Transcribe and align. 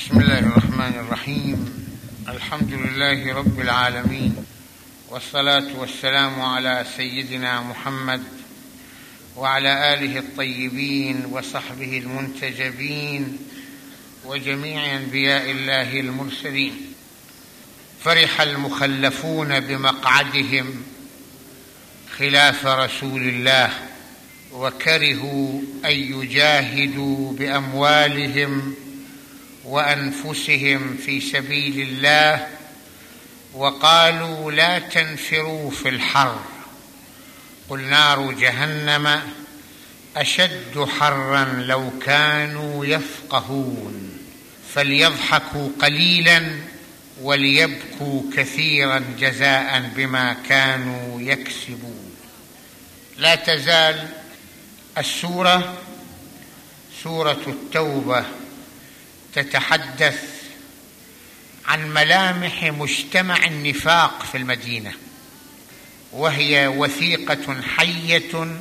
بسم 0.00 0.20
الله 0.20 0.38
الرحمن 0.38 0.94
الرحيم. 1.06 1.86
الحمد 2.28 2.72
لله 2.72 3.34
رب 3.34 3.60
العالمين. 3.60 4.34
والصلاة 5.10 5.78
والسلام 5.78 6.40
على 6.40 6.86
سيدنا 6.96 7.60
محمد 7.60 8.22
وعلى 9.36 9.94
آله 9.94 10.18
الطيبين 10.18 11.24
وصحبه 11.30 11.98
المنتجبين 11.98 13.38
وجميع 14.24 14.96
أنبياء 14.96 15.50
الله 15.50 16.00
المرسلين. 16.00 16.94
فرح 18.04 18.40
المخلفون 18.40 19.60
بمقعدهم 19.60 20.82
خلاف 22.18 22.66
رسول 22.66 23.22
الله 23.22 23.70
وكرهوا 24.52 25.60
أن 25.84 25.90
يجاهدوا 25.90 27.32
بأموالهم 27.32 28.74
وأنفسهم 29.70 30.96
في 31.06 31.20
سبيل 31.20 31.88
الله 31.88 32.46
وقالوا 33.54 34.52
لا 34.52 34.78
تنفروا 34.78 35.70
في 35.70 35.88
الحر. 35.88 36.40
قل 37.68 37.80
نار 37.80 38.32
جهنم 38.32 39.22
أشد 40.16 40.88
حرا 40.98 41.44
لو 41.44 41.90
كانوا 42.06 42.86
يفقهون. 42.86 44.18
فليضحكوا 44.74 45.68
قليلا 45.82 46.60
وليبكوا 47.20 48.22
كثيرا 48.36 49.04
جزاء 49.18 49.90
بما 49.96 50.36
كانوا 50.48 51.20
يكسبون. 51.20 52.10
لا 53.18 53.34
تزال 53.34 54.08
السورة 54.98 55.78
سورة 57.02 57.42
التوبة 57.46 58.24
تتحدث 59.34 60.22
عن 61.66 61.94
ملامح 61.94 62.64
مجتمع 62.64 63.44
النفاق 63.44 64.22
في 64.22 64.36
المدينة 64.38 64.92
وهي 66.12 66.66
وثيقة 66.66 67.62
حية 67.62 68.60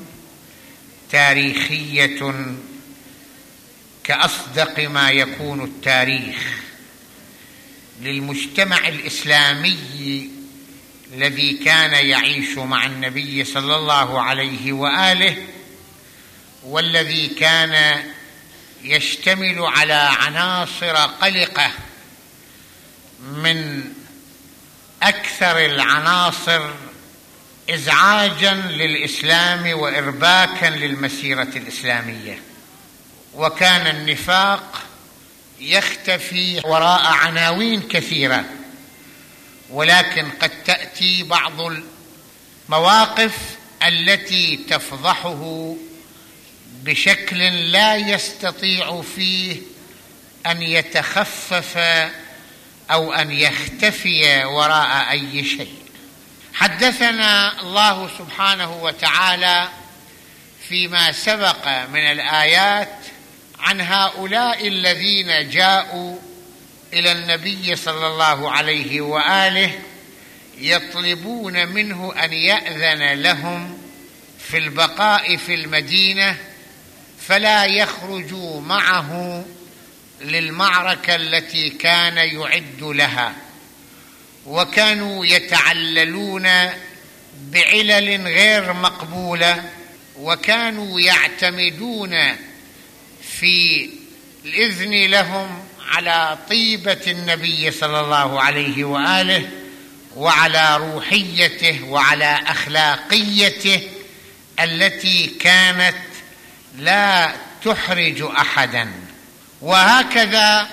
تاريخية 1.12 2.34
كأصدق 4.04 4.80
ما 4.90 5.12
يكون 5.12 5.64
التاريخ 5.64 6.38
للمجتمع 8.02 8.88
الإسلامي 8.88 10.30
الذي 11.14 11.54
كان 11.54 12.06
يعيش 12.06 12.58
مع 12.58 12.86
النبي 12.86 13.44
صلى 13.44 13.76
الله 13.76 14.22
عليه 14.22 14.74
وآله 14.74 15.38
والذي 16.64 17.28
كان 17.28 18.04
يشتمل 18.84 19.60
على 19.60 19.94
عناصر 19.94 20.96
قلقة 20.96 21.72
من 23.20 23.84
أكثر 25.04 25.66
العناصر 25.66 26.70
ازعاجا 27.70 28.54
للإسلام 28.54 29.80
وارباكا 29.80 30.66
للمسيرة 30.66 31.50
الإسلامية. 31.56 32.42
وكان 33.36 33.96
النفاق 33.96 34.82
يختفي 35.60 36.62
وراء 36.66 37.06
عناوين 37.06 37.82
كثيرة 37.82 38.46
ولكن 39.70 40.30
قد 40.42 40.64
تأتي 40.64 41.24
بعض 41.24 41.54
المواقف 42.70 43.38
التي 43.88 44.58
تفضحه 44.70 45.76
بشكل 46.84 47.72
لا 47.72 47.96
يستطيع 47.96 49.02
فيه 49.16 49.58
أن 50.46 50.62
يتخفف 50.62 51.78
أو 52.92 53.14
أن 53.14 53.32
يختفي 53.32 54.46
وراء 54.46 55.12
أي 55.12 55.44
شيء. 55.44 55.74
حدثنا 56.54 57.62
الله 57.62 58.10
سبحانه 58.20 58.84
وتعالى 58.84 59.70
فيما 60.70 61.12
سبق 61.12 61.68
من 61.68 62.00
الآيات 62.12 62.96
عن 63.60 63.82
هؤلاء 63.82 64.68
الذين 64.68 65.50
جاءوا 65.50 66.18
إلى 66.94 67.12
النبي 67.12 67.76
صلى 67.76 68.08
الله 68.08 68.52
عليه 68.52 69.02
وآله 69.02 69.80
يطلبون 70.58 71.68
منه 71.68 72.14
أن 72.24 72.34
يأذن 72.34 73.22
لهم 73.22 73.78
في 74.50 74.58
البقاء 74.58 75.38
في 75.38 75.54
المدينة 75.54 76.38
فلا 77.30 77.66
يخرجوا 77.66 78.62
معه 78.62 79.46
للمعركة 80.22 81.16
التي 81.16 81.70
كان 81.70 82.18
يعد 82.18 82.82
لها. 82.82 83.36
وكانوا 84.46 85.26
يتعللون 85.26 86.50
بعلل 87.42 88.28
غير 88.28 88.74
مقبولة 88.74 89.64
وكانوا 90.20 91.00
يعتمدون 91.00 92.16
في 93.40 93.90
الإذن 94.46 95.06
لهم 95.06 95.64
على 95.90 96.38
طيبة 96.50 97.02
النبي 97.08 97.72
صلى 97.72 98.00
الله 98.00 98.42
عليه 98.42 98.84
وآله 98.84 99.50
وعلى 100.16 100.78
روحيته 100.78 101.84
وعلى 101.84 102.40
أخلاقيته 102.48 103.82
التي 104.60 105.28
كانت 105.28 106.09
لا 106.80 107.36
تحرج 107.64 108.22
أحدا. 108.22 108.92
وهكذا 109.62 110.68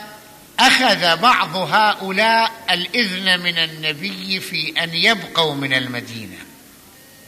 أخذ 0.59 1.17
بعض 1.17 1.56
هؤلاء 1.56 2.50
الإذن 2.71 3.41
من 3.41 3.59
النبي 3.59 4.41
في 4.41 4.75
أن 4.83 4.94
يبقوا 4.94 5.55
من 5.55 5.72
المدينة 5.75 6.37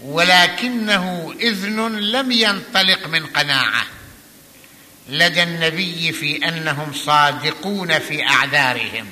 ولكنه 0.03 1.35
إذن 1.41 1.99
لم 1.99 2.33
ينطلق 2.33 3.07
من 3.07 3.27
قناعة. 3.27 3.85
لدى 5.09 5.43
النبي 5.43 6.13
في 6.13 6.49
أنهم 6.49 6.93
صادقون 6.93 7.99
في 7.99 8.29
أعذارهم 8.29 9.07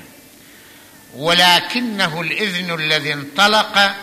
ولكنه 1.15 2.21
الإذن 2.21 2.75
الذي 2.75 3.13
انطلق 3.13 3.95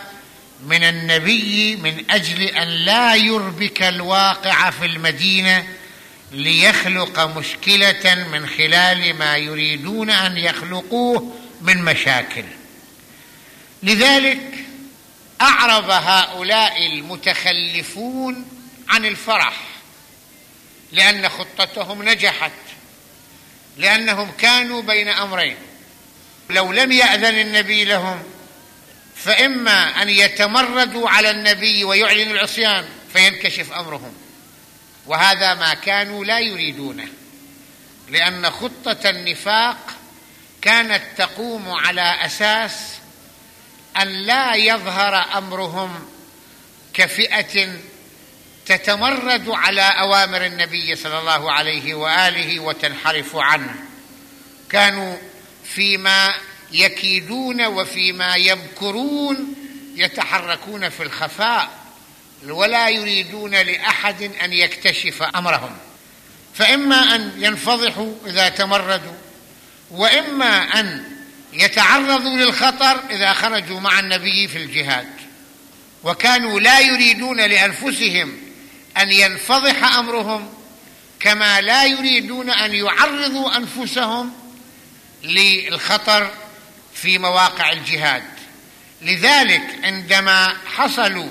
من 0.62 0.84
النبي 0.84 1.76
من 1.76 2.10
أجل 2.10 2.42
أن 2.42 2.68
لا 2.68 3.14
يربك 3.14 3.82
الواقع 3.82 4.70
في 4.70 4.86
المدينة 4.86 5.66
ليخلق 6.32 7.20
مشكلة 7.20 8.14
من 8.32 8.46
خلال 8.46 9.14
ما 9.14 9.36
يريدون 9.36 10.10
أن 10.10 10.38
يخلقوه 10.38 11.36
من 11.60 11.84
مشاكل. 11.84 12.44
لذلك 13.82 14.54
أعرض 15.40 15.90
هؤلاء 15.90 16.86
المتخلفون 16.86 18.46
عن 18.88 19.04
الفرح 19.04 19.60
لأن 20.92 21.28
خطتهم 21.28 22.08
نجحت 22.08 22.52
لأنهم 23.76 24.30
كانوا 24.38 24.82
بين 24.82 25.08
أمرين. 25.08 25.56
لو 26.50 26.72
لم 26.72 26.92
يأذن 26.92 27.38
النبي 27.40 27.84
لهم 27.84 28.22
فإما 29.24 30.02
أن 30.02 30.08
يتمردوا 30.08 31.10
على 31.10 31.30
النبي 31.30 31.84
ويعلنوا 31.84 32.34
العصيان 32.34 32.84
فينكشف 33.12 33.72
أمرهم. 33.72 34.14
وهذا 35.06 35.54
ما 35.54 35.74
كانوا 35.74 36.24
لا 36.24 36.38
يريدونه 36.38 37.08
لأن 38.08 38.50
خطة 38.50 39.10
النفاق 39.10 39.76
كانت 40.62 41.02
تقوم 41.16 41.70
على 41.70 42.16
أساس 42.26 42.72
أن 44.02 44.08
لا 44.08 44.54
يظهر 44.54 45.38
أمرهم 45.38 46.08
كفئة 46.94 47.68
تتمرد 48.66 49.48
على 49.48 49.82
أوامر 49.82 50.46
النبي 50.46 50.96
صلى 50.96 51.18
الله 51.18 51.52
عليه 51.52 51.94
وآله 51.94 52.60
وتنحرف 52.60 53.36
عنه. 53.36 53.74
كانوا 54.70 55.16
فيما 55.64 56.34
يكيدون 56.72 57.66
وفيما 57.66 58.36
يمكرون 58.36 59.54
يتحركون 59.94 60.88
في 60.88 61.02
الخفاء 61.02 61.70
ولا 62.48 62.88
يريدون 62.88 63.50
لأحد 63.50 64.22
أن 64.22 64.52
يكتشف 64.52 65.22
أمرهم. 65.22 65.76
فإما 66.54 67.14
أن 67.14 67.32
ينفضحوا 67.38 68.12
إذا 68.26 68.48
تمردوا 68.48 69.16
وإما 69.90 70.80
أن 70.80 71.04
يتعرضوا 71.52 72.36
للخطر 72.36 73.00
إذا 73.10 73.32
خرجوا 73.32 73.80
مع 73.80 74.00
النبي 74.00 74.48
في 74.48 74.58
الجهاد. 74.58 75.08
وكانوا 76.04 76.60
لا 76.60 76.80
يريدون 76.80 77.40
لأنفسهم 77.40 78.36
أن 78.96 79.12
ينفضح 79.12 79.98
أمرهم 79.98 80.54
كما 81.20 81.60
لا 81.60 81.84
يريدون 81.84 82.50
أن 82.50 82.74
يعرضوا 82.74 83.56
أنفسهم 83.56 84.32
للخطر 85.22 86.30
في 86.94 87.18
مواقع 87.18 87.72
الجهاد. 87.72 88.22
لذلك 89.02 89.62
عندما 89.82 90.56
حصلوا 90.76 91.28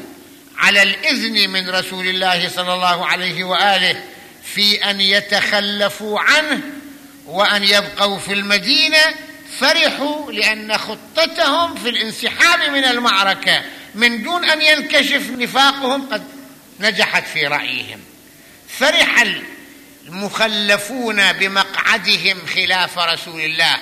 على 0.57 0.81
الإذن 0.81 1.49
من 1.49 1.69
رسول 1.69 2.07
الله 2.07 2.49
صلى 2.49 2.73
الله 2.73 3.07
عليه 3.07 3.43
وآله 3.43 4.03
في 4.43 4.89
أن 4.89 5.01
يتخلفوا 5.01 6.19
عنه 6.19 6.61
وأن 7.25 7.63
يبقوا 7.63 8.19
في 8.19 8.33
المدينة 8.33 9.15
فرحوا 9.59 10.31
لأن 10.31 10.77
خطتهم 10.77 11.75
في 11.75 11.89
الانسحاب 11.89 12.69
من 12.69 12.85
المعركة 12.85 13.61
من 13.95 14.23
دون 14.23 14.45
أن 14.45 14.61
ينكشف 14.61 15.29
نفاقهم 15.29 16.09
قد 16.09 16.23
نجحت 16.79 17.27
في 17.27 17.47
رأيهم. 17.47 17.99
فرح 18.69 19.23
المخلفون 20.05 21.33
بمقعدهم 21.33 22.45
خلاف 22.55 22.99
رسول 22.99 23.41
الله. 23.41 23.77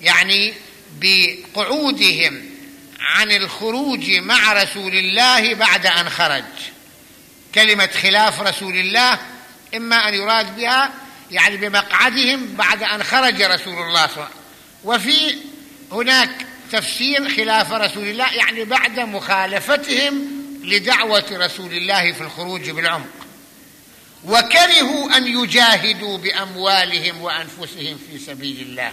يعني 0.00 0.54
بقعودهم 1.00 2.42
عن 3.00 3.30
الخروج 3.30 4.10
مع 4.10 4.62
رسول 4.62 4.94
الله 4.94 5.54
بعد 5.54 5.86
أن 5.86 6.10
خرج. 6.10 6.44
كلمة 7.54 7.88
خلاف 8.02 8.40
رسول 8.40 8.74
الله 8.74 9.18
إما 9.76 10.08
أن 10.08 10.14
يراد 10.14 10.56
بها 10.56 10.92
يعني 11.30 11.56
بمقعدهم 11.56 12.54
بعد 12.54 12.82
أن 12.82 13.02
خرج 13.02 13.42
رسول 13.42 13.78
الله 13.78 14.06
صلى 14.06 14.14
الله 14.14 14.24
عليه 14.24 14.24
وسلم. 14.24 14.28
وفي 14.84 15.36
هناك 15.92 16.30
تفسير 16.72 17.36
خلاف 17.36 17.72
رسول 17.72 18.08
الله 18.08 18.32
يعني 18.32 18.64
بعد 18.64 19.00
مخالفتهم 19.00 20.28
لدعوة 20.64 21.24
رسول 21.32 21.72
الله 21.72 22.12
في 22.12 22.20
الخروج 22.20 22.70
بالعمق. 22.70 23.26
وكرهوا 24.24 25.16
أن 25.16 25.26
يجاهدوا 25.26 26.18
بأموالهم 26.18 27.20
وأنفسهم 27.20 27.98
في 28.10 28.18
سبيل 28.26 28.60
الله. 28.60 28.92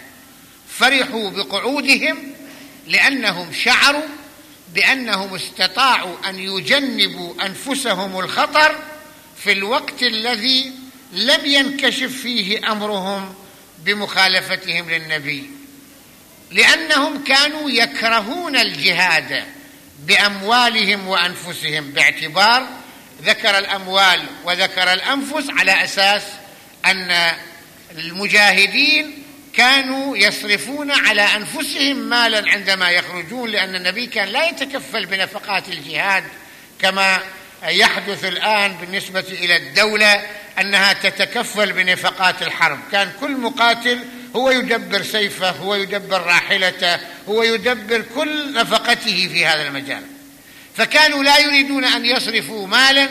فرحوا 0.77 1.30
بقعودهم 1.30 2.33
لأنهم 2.88 3.54
شعروا 3.54 4.07
بأنهم 4.74 5.36
استطاعوا 5.36 6.30
أن 6.30 6.39
يجنبوا 6.39 7.45
أنفسهم 7.45 8.19
الخطر 8.19 8.75
في 9.44 9.51
الوقت 9.51 10.04
الذي 10.04 10.71
لم 11.13 11.45
ينكشف 11.45 12.21
فيه 12.21 12.71
أمرهم 12.71 13.36
بمخالفتهم 13.80 14.89
للنبي. 14.89 15.50
لأنهم 16.51 17.24
كانوا 17.24 17.69
يكرهون 17.69 18.56
الجهاد 18.56 19.44
بأموالهم 20.00 21.07
وأنفسهم. 21.07 21.92
باعتبار 21.92 22.68
ذكر 23.24 23.57
الأموال 23.57 24.25
وذكر 24.45 24.94
الأنفس 24.94 25.50
على 25.50 25.83
أساس 25.83 26.24
أن 26.86 27.36
المجاهدين 27.92 29.24
كانوا 29.60 30.18
يصرفون 30.18 30.92
على 30.92 31.22
أنفسهم 31.22 31.98
مالا 31.98 32.52
عندما 32.52 32.92
يخرجون 32.92 33.50
لأن 33.50 33.76
النبي 33.76 34.06
كان 34.06 34.28
لا 34.28 34.50
يتكفل 34.50 35.06
بنفقات 35.06 35.70
الجهاد 35.70 36.24
كما 36.82 37.20
يحدث 37.64 38.26
الآن 38.26 38.74
بالنسبة 38.74 39.20
إلى 39.20 39.56
الدولة 39.56 40.24
أنها 40.60 40.94
تتكفل 40.94 41.74
بنفقات 41.74 42.42
الحرب. 42.42 42.80
كان 42.92 43.12
كل 43.20 43.32
مقاتل 43.32 44.00
هو 44.36 44.50
يدبر 44.50 45.04
سيفه 45.04 45.50
هو 45.50 45.76
يدبر 45.76 46.22
راحلته 46.22 46.98
هو 47.30 47.44
يدبر 47.44 48.02
كل 48.16 48.54
نفقته 48.54 49.30
في 49.34 49.46
هذا 49.46 49.68
المجال. 49.68 50.04
فكانوا 50.78 51.24
لا 51.24 51.40
يريدون 51.40 51.86
أن 51.86 52.06
يصرفوا 52.06 52.68
مالا 52.68 53.10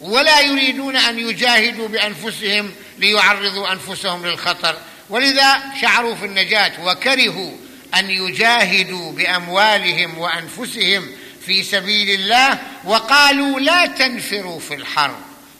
ولا 0.00 0.40
يريدون 0.40 0.96
أن 0.96 1.18
يجاهدوا 1.18 1.88
بأنفسهم 1.88 2.72
ليعرضوا 2.98 3.72
أنفسهم 3.72 4.26
للخطر. 4.26 4.76
ولذا 5.10 5.62
شعروا 5.80 6.14
في 6.14 6.24
النجاة 6.24 6.72
وكرهوا 6.84 7.52
أن 7.94 8.10
يجاهدوا 8.10 9.12
بأموالهم 9.12 10.18
وأنفسهم 10.18 11.10
في 11.46 11.62
سبيل 11.62 12.20
الله 12.20 12.58
وقالوا 12.84 13.60
لا 13.60 13.86
تنفروا 13.86 14.60
في 14.60 14.74
الحرب 14.74 15.18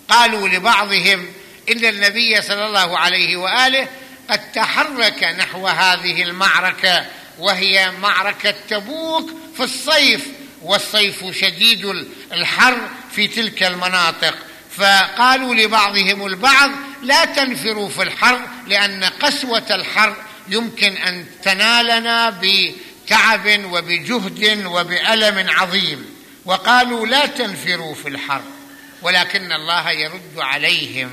قالوا 0.08 0.48
لبعضهم 0.48 1.26
إن 1.70 1.84
النبي 1.84 2.42
صلى 2.42 2.66
الله 2.66 2.98
عليه 2.98 3.36
وآله 3.36 3.88
قد 4.30 4.52
تحرك 4.52 5.24
نحو 5.24 5.66
هذه 5.66 6.22
المعركة 6.22 7.06
وهي 7.38 7.90
معركة 7.90 8.54
تبوك 8.68 9.30
في 9.56 9.62
الصيف 9.62 10.26
والصيف 10.62 11.38
شديد 11.40 11.84
الحر 12.32 12.78
في 13.12 13.28
تلك 13.28 13.62
المناطق. 13.62 14.34
فقالوا 14.78 15.54
لبعضهم 15.54 16.26
البعض 16.26 16.70
لا 17.02 17.24
تنفروا 17.24 17.88
في 17.88 18.02
الحر 18.02 18.40
لأن 18.66 19.04
قسوة 19.04 19.66
الحر 19.70 20.16
يمكن 20.48 20.96
أن 20.96 21.26
تنالنا 21.42 22.40
بتعب 22.42 23.64
وبجهد 23.64 24.66
وبألم 24.66 25.50
عظيم. 25.50 26.18
وقالوا 26.44 27.06
لا 27.06 27.26
تنفروا 27.26 27.94
في 27.94 28.08
الحر 28.08 28.42
ولكن 29.02 29.52
الله 29.52 29.90
يرد 29.90 30.38
عليهم 30.38 31.10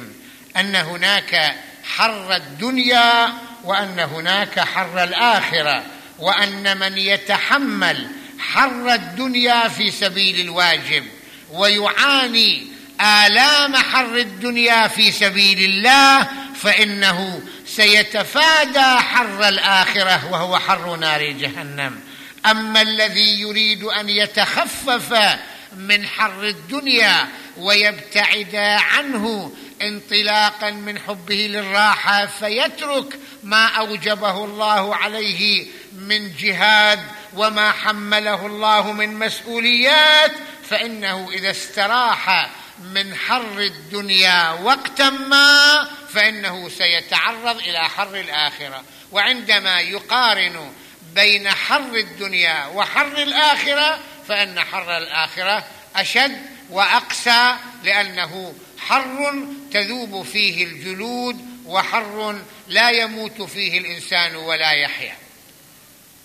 أن 0.57 0.75
هناك 0.75 1.55
حر 1.83 2.35
الدنيا 2.35 3.33
وأن 3.63 3.99
هناك 3.99 4.59
حر 4.59 5.03
الآخرة 5.03 5.83
وأن 6.19 6.77
من 6.77 6.97
يتحمل 6.97 8.07
حر 8.39 8.93
الدنيا 8.93 9.67
في 9.67 9.91
سبيل 9.91 10.39
الواجب 10.39 11.03
ويعاني 11.51 12.67
آلام 13.01 13.75
حر 13.75 14.15
الدنيا 14.17 14.87
في 14.87 15.11
سبيل 15.11 15.59
الله 15.59 16.27
فإنه 16.61 17.41
سيتفادى 17.65 18.99
حر 18.99 19.47
الآخرة 19.47 20.31
وهو 20.31 20.59
حر 20.59 20.95
نار 20.95 21.31
جهنم. 21.31 21.99
أما 22.45 22.81
الذي 22.81 23.39
يريد 23.39 23.83
أن 23.83 24.09
يتخفف 24.09 25.37
من 25.77 26.07
حر 26.07 26.43
الدنيا 26.43 27.27
ويبتعد 27.57 28.55
عنه 28.55 29.51
انطلاقا 29.81 30.71
من 30.71 30.99
حبه 30.99 31.35
للراحة 31.35 32.25
فيترك 32.25 33.19
ما 33.43 33.65
أوجبه 33.65 34.45
الله 34.45 34.95
عليه 34.95 35.65
من 35.99 36.35
جهاد 36.35 36.99
وما 37.33 37.71
حمله 37.71 38.45
الله 38.45 38.91
من 38.91 39.19
مسؤوليات 39.19 40.31
فإنه 40.69 41.29
إذا 41.33 41.51
استراح 41.51 42.49
من 42.79 43.15
حر 43.15 43.59
الدنيا 43.59 44.51
وقتا 44.51 45.09
ما 45.09 45.89
فإنه 46.13 46.69
سيتعرض 46.69 47.57
إلى 47.57 47.89
حر 47.89 48.15
الآخرة. 48.15 48.83
وعندما 49.11 49.79
يقارن 49.79 50.71
بين 51.13 51.49
حر 51.49 51.95
الدنيا 51.95 52.65
وحر 52.65 53.17
الآخرة 53.17 53.99
فإن 54.27 54.59
حر 54.59 54.97
الآخرة 54.97 55.63
أشد 55.95 56.41
وأقسى 56.69 57.55
لأنه 57.83 58.53
حر 58.79 59.45
تذوب 59.71 60.23
فيه 60.25 60.63
الجلود 60.63 61.45
وحر 61.65 62.41
لا 62.67 62.89
يموت 62.89 63.41
فيه 63.41 63.79
الإنسان 63.79 64.35
ولا 64.35 64.71
يحيا. 64.71 65.17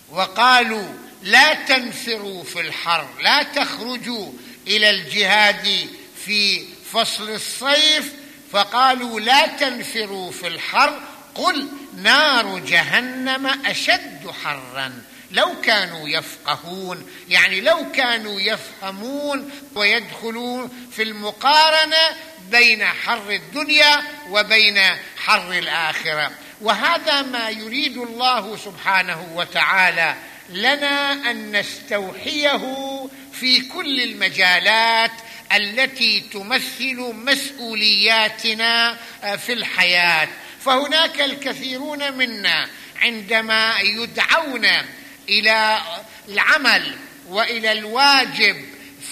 وقالوا 0.09 0.93
لا 1.23 1.53
تنفروا 1.53 2.43
في 2.43 2.61
الحر 2.61 3.07
لا 3.21 3.43
تخرجوا 3.43 4.31
إلى 4.67 4.89
الجهاد 4.89 5.87
في 6.25 6.65
فصل 6.91 7.29
الصيف 7.29 8.13
فقالوا 8.51 9.19
لا 9.19 9.47
تنفروا 9.47 10.31
في 10.31 10.47
الحر. 10.47 10.99
قل 11.35 11.67
نار 11.97 12.59
جهنم 12.59 13.47
أشد 13.65 14.31
حرا. 14.43 15.03
لو 15.31 15.61
كانوا 15.61 16.09
يفقهون 16.09 17.11
يعني 17.29 17.61
لو 17.61 17.91
كانوا 17.91 18.41
يفهمون 18.41 19.51
ويدخلون 19.75 20.87
في 20.91 21.03
المقارنة 21.03 22.17
بين 22.49 22.83
حر 22.85 23.29
الدنيا 23.29 24.03
وبين 24.29 24.79
حر 25.17 25.51
الآخرة. 25.51 26.31
وهذا 26.61 27.21
ما 27.21 27.49
يريد 27.49 27.97
الله 27.97 28.57
سبحانه 28.57 29.27
وتعالى 29.35 30.15
لنا 30.49 31.11
أن 31.31 31.59
نستوحيه 31.59 32.61
في 33.33 33.61
كل 33.61 34.01
المجالات 34.01 35.11
التي 35.55 36.19
تمثل 36.19 37.13
مسؤولياتنا 37.13 38.97
في 39.37 39.53
الحياة. 39.53 40.27
فهناك 40.65 41.21
الكثيرون 41.21 42.13
منا 42.13 42.67
عندما 43.01 43.79
يدعون 43.79 44.67
إلى 45.29 45.81
العمل 46.27 46.95
وإلى 47.29 47.71
الواجب 47.71 48.65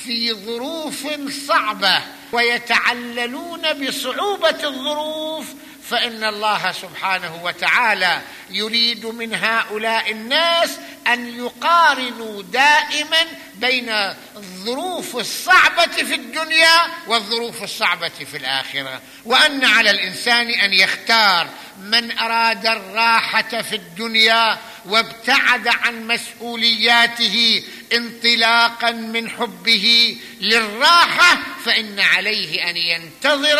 في 0.06 0.34
ظروف 0.34 1.08
صعبة 1.48 2.02
ويتعللون 2.32 3.74
بصعوبة 3.74 4.68
الظروف 4.68 5.46
فإن 5.90 6.24
الله 6.24 6.72
سبحانه 6.72 7.44
وتعالى 7.44 8.22
يريد 8.50 9.06
من 9.06 9.36
هؤلاء 9.36 10.12
الناس 10.12 10.78
أن 11.08 11.46
يقارنوا 11.46 12.44
دائما 12.44 13.22
بين 13.56 13.90
الظروف 14.36 15.16
الصعبة 15.16 15.86
في 15.86 16.16
الدنيا 16.16 16.88
والظروف 17.08 17.64
الصعبة 17.64 18.10
في 18.32 18.38
الآخرة. 18.38 19.02
وأن 19.26 19.66
على 19.66 19.92
الإنسان 19.92 20.50
أن 20.50 20.74
يختار 20.74 21.48
من 21.80 22.18
أراد 22.18 22.66
الراحة 22.66 23.62
في 23.62 23.76
الدنيا 23.76 24.58
وابتعد 24.86 25.68
عن 25.68 26.08
مسؤولياته 26.08 27.64
انطلاقا 27.94 28.92
من 28.92 29.30
حبه 29.30 30.18
للراحة 30.42 31.38
فإن 31.66 32.00
عليه 32.00 32.70
أن 32.70 32.78
ينتظر 32.78 33.60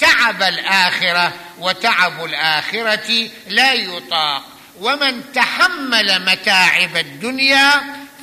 تعب 0.00 0.42
الآخرة 0.42 1.32
وتعب 1.58 2.24
الآخرة 2.24 3.28
لا 3.48 3.72
يطاق. 3.72 4.44
ومن 4.80 5.32
تحمل 5.32 6.24
متاعب 6.24 6.96
الدنيا 6.96 7.70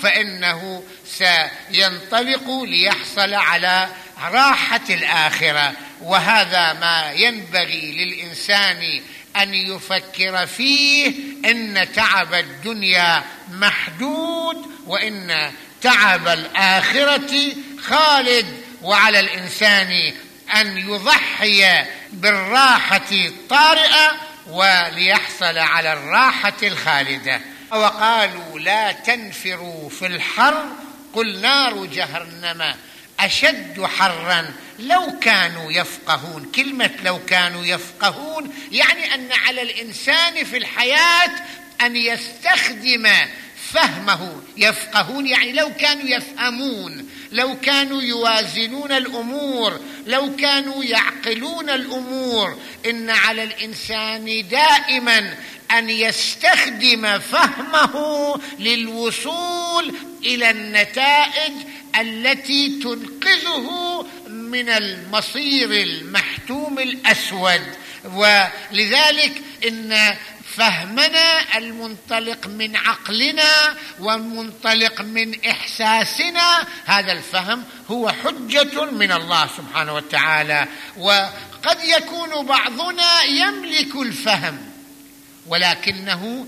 فإنه 0.02 0.84
سينطلق 1.06 2.64
ليحصل 2.64 3.34
على 3.34 3.90
راحة 4.22 4.82
الآخرة. 4.90 5.74
وهذا 6.02 6.74
ما 6.74 7.12
ينبغي 7.12 7.92
للإنسان 7.92 9.02
أن 9.38 9.54
يفكر 9.54 10.46
فيه 10.46 11.14
إن 11.46 11.88
تعب 11.96 12.34
الدنيا 12.34 13.24
محدود 13.52 14.72
وإن 14.86 15.52
تعب 15.82 16.28
الآخرة 16.28 17.54
خالد. 17.84 18.66
وعلى 18.82 19.20
الإنسان 19.20 20.14
أن 20.56 20.78
يضحي 20.78 21.86
بالراحة 22.12 23.12
الطارئة 23.12 24.12
وليحصل 24.48 25.58
على 25.58 25.94
الراحة 25.94 26.54
الخالدة. 26.64 27.42
وقالوا 27.72 28.60
لا 28.60 28.92
تنفروا 28.92 29.90
في 29.90 30.06
الحر. 30.06 30.66
قل 31.14 31.42
نار 31.42 31.86
جهنم 31.86 32.76
أشد 33.20 33.86
حرا. 33.86 34.54
لو 34.80 35.20
كانوا 35.22 35.72
يفقهون. 35.72 36.52
كلمة 36.56 36.92
لو 37.04 37.26
كانوا 37.26 37.66
يفقهون 37.66 38.54
يعني 38.72 39.16
أن 39.16 39.32
على 39.32 39.62
الإنسان 39.62 40.44
في 40.44 40.58
الحياة 40.58 41.32
أن 41.82 41.96
يستخدم 41.96 43.08
فهمه 43.74 44.42
يفقهون 44.58 45.28
يعني 45.28 45.52
لو 45.52 45.72
كانوا 45.80 46.04
يفهمون 46.08 47.10
لو 47.32 47.60
كانوا 47.60 48.02
يوازنون 48.02 48.92
الأمور 48.92 49.80
لو 50.08 50.36
كانوا 50.36 50.84
يعقلون 50.84 51.70
الأمور 51.70 52.60
إن 52.86 53.10
على 53.10 53.44
الإنسان 53.44 54.48
دائما 54.48 55.34
أن 55.72 55.90
يستخدم 55.90 57.20
فهمه 57.20 58.36
للوصول 58.60 59.94
إلى 60.26 60.50
النتائج 60.50 61.54
التي 62.00 62.80
تنقذه 62.84 64.06
من 64.28 64.70
المصير 64.70 65.72
المحتوم 65.72 66.80
الأسود. 66.80 67.62
ولذلك 68.14 69.42
إن 69.68 70.16
فهمنا 70.58 71.58
المنطلق 71.58 72.48
من 72.48 72.76
عقلنا 72.76 73.76
والمنطلق 74.00 75.02
من 75.02 75.46
إحساسنا. 75.46 76.68
هذا 76.86 77.12
الفهم 77.12 77.64
هو 77.92 78.10
حجة 78.10 78.86
من 78.86 79.12
الله 79.12 79.48
سبحانه 79.58 79.94
وتعالى 79.94 80.68
وقد 80.98 81.84
يكون 81.84 82.46
بعضنا 82.46 83.24
يملك 83.24 83.96
الفهم 83.96 84.58
ولكنه 85.48 86.48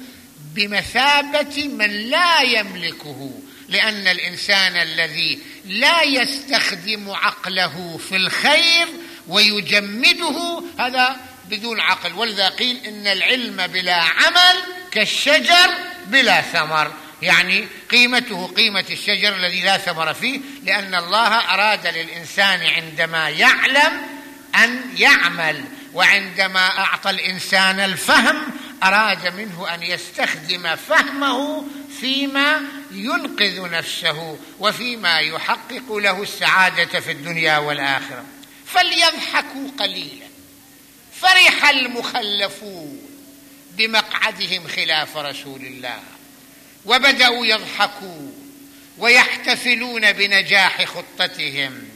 بمثابة 0.55 1.67
من 1.67 1.89
لا 1.89 2.41
يملكه 2.41 3.31
لأن 3.69 4.07
الإنسان 4.07 4.75
الذي 4.75 5.39
لا 5.65 6.03
يستخدم 6.03 7.09
عقله 7.09 7.99
في 8.09 8.15
الخير 8.15 8.87
ويجمده 9.27 10.63
هذا 10.79 11.17
بدون 11.49 11.79
عقل. 11.79 12.13
ولذا 12.13 12.49
قيل 12.49 12.85
إن 12.85 13.07
العلم 13.07 13.67
بلا 13.67 13.95
عمل 13.95 14.63
كالشجر 14.91 15.69
بلا 16.05 16.41
ثمر. 16.41 16.91
يعني 17.21 17.67
قيمته 17.91 18.47
قيمة 18.47 18.85
الشجر 18.89 19.35
الذي 19.35 19.61
لا 19.61 19.77
ثمر 19.77 20.13
فيه 20.13 20.39
لأن 20.63 20.95
الله 20.95 21.53
أراد 21.53 21.87
للإنسان 21.87 22.61
عندما 22.61 23.29
يعلم 23.29 24.01
أن 24.55 24.81
يعمل 24.97 25.63
وعندما 25.93 26.79
أعطى 26.79 27.09
الإنسان 27.09 27.79
الفهم 27.79 28.35
أراد 28.83 29.35
منه 29.35 29.73
أن 29.73 29.83
يستخدم 29.83 30.75
فهمه 30.75 31.65
فيما 31.99 32.61
ينقذ 32.91 33.69
نفسه 33.69 34.37
وفيما 34.59 35.19
يحقق 35.19 35.95
له 35.95 36.21
السعادة 36.21 36.99
في 36.99 37.11
الدنيا 37.11 37.57
والآخرة. 37.57 38.25
فليضحكوا 38.65 39.71
قليلا. 39.79 40.26
فرح 41.21 41.69
المخلفون 41.69 43.01
بمقعدهم 43.71 44.67
خلاف 44.67 45.17
رسول 45.17 45.61
الله. 45.61 45.99
وبدأوا 46.85 47.45
يضحكون 47.45 48.33
ويحتفلون 48.97 50.11
بنجاح 50.11 50.85
خطتهم. 50.85 51.89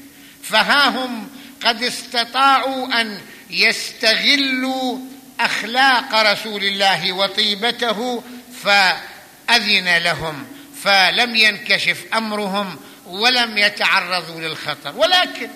فها 0.43 0.87
هم 0.87 1.29
قد 1.63 1.83
استطاعوا 1.83 3.01
أن 3.01 3.21
يستغلوا 3.49 4.99
أخلاق 5.39 6.15
رسول 6.31 6.63
الله 6.63 7.13
وطيبته 7.13 8.23
فأذن 8.63 9.97
لهم 9.97 10.47
فلم 10.83 11.35
ينكشف 11.35 12.05
أمرهم 12.13 12.79
ولم 13.05 13.57
يتعرضوا 13.57 14.41
للخطر. 14.41 14.97
ولكن 14.97 15.49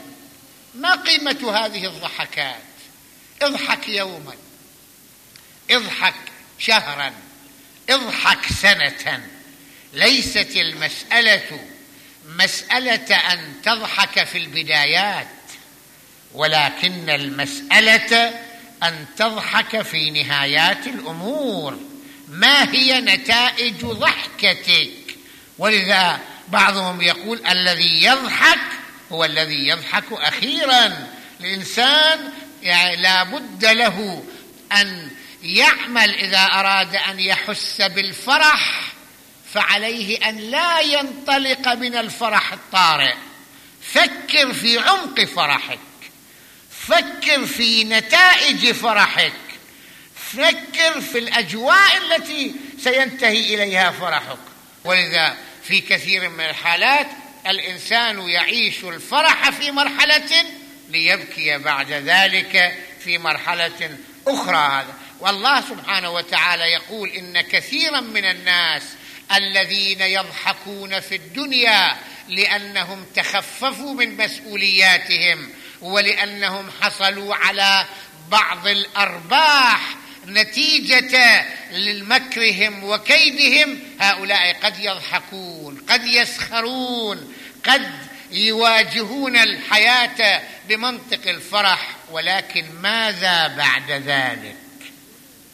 ما 0.76 0.96
قيمة 0.96 1.66
هذه 1.66 1.86
الضحكات؟ 1.86 2.65
اضحك 3.42 3.88
يوما 3.88 4.34
اضحك 5.72 6.16
شهرا 6.60 7.14
اضحك 7.90 8.46
سنة. 8.62 9.28
ليست 9.94 10.52
المسألة 10.56 11.60
مسألة 12.30 13.16
أن 13.16 13.54
تضحك 13.64 14.24
في 14.24 14.38
البدايات 14.38 15.28
ولكن 16.34 17.10
المسألة 17.10 18.34
أن 18.84 19.06
تضحك 19.18 19.82
في 19.82 20.12
نهايات 20.12 20.88
الأمور. 20.88 21.80
ما 22.28 22.72
هي 22.74 23.02
نتائج 23.02 23.86
ضحكتك؟ 23.86 24.92
ولذا 25.58 26.20
بعضهم 26.48 27.02
يقول 27.02 27.46
الذي 27.48 28.04
يضحك 28.04 28.60
هو 29.12 29.26
الذي 29.26 29.68
يضحك 29.68 30.06
أخيرا. 30.12 31.08
الإنسان 31.42 32.34
يعني 32.66 32.96
لا 32.96 33.24
بد 33.24 33.66
له 33.66 34.24
أن 34.72 35.12
يعمل 35.44 36.16
إذا 36.16 36.40
أراد 36.40 36.96
أن 36.96 37.20
يحس 37.20 37.82
بالفرح 37.82 38.82
فعليه 39.54 40.30
أن 40.30 40.38
لا 40.38 40.80
ينطلق 40.80 41.74
من 41.74 41.96
الفرح 41.96 42.54
الطارئ. 42.54 43.14
فكر 43.94 44.54
في 44.54 44.80
عمق 44.80 45.24
فرحك 45.24 45.80
فكر 46.88 47.46
في 47.46 47.84
نتائج 47.84 48.72
فرحك 48.72 49.34
فكر 50.34 51.02
في 51.02 51.20
الأجواء 51.20 51.98
التي 51.98 52.56
سينتهي 52.84 53.56
إليها 53.56 53.92
فرحك. 53.92 54.38
ولذا 54.84 55.38
في 55.64 55.82
كثير 55.82 56.30
من 56.30 56.46
الحالات 56.46 57.08
الإنسان 57.48 58.30
يعيش 58.30 58.84
الفرح 58.84 59.50
في 59.50 59.72
مرحلة 59.72 60.46
ليبكي 60.90 61.58
بعد 61.58 61.92
ذلك 61.92 62.78
في 63.00 63.18
مرحلة 63.18 63.98
أخرى 64.28 64.58
هذا. 64.58 64.94
والله 65.20 65.62
سبحانه 65.62 66.10
وتعالى 66.10 66.64
يقول 66.64 67.10
إن 67.10 67.42
كثيرا 67.42 68.00
من 68.00 68.26
الناس 68.26 68.84
الذين 69.36 70.02
يضحكون 70.02 71.00
في 71.00 71.16
الدنيا 71.16 71.98
لأنهم 72.30 73.06
تخففوا 73.16 73.94
من 73.94 74.18
مسؤولياتهم 74.18 75.50
ولأنهم 75.82 76.72
حصلوا 76.82 77.36
على 77.36 77.86
بعض 78.32 78.68
الأرباح 78.68 79.96
نتيجة 80.28 81.46
لمكرهم 81.72 82.84
وكيدهم. 82.84 83.80
هؤلاء 84.00 84.58
قد 84.64 84.80
يضحكون 84.80 85.82
قد 85.90 86.06
يسخرون 86.06 87.34
قد 87.66 87.92
يواجهون 88.32 89.38
الحياة 89.38 90.42
بمنطق 90.68 91.30
الفرح 91.30 91.90
ولكن 92.12 92.66
ماذا 92.82 93.48
بعد 93.48 93.92
ذلك؟ 93.92 94.56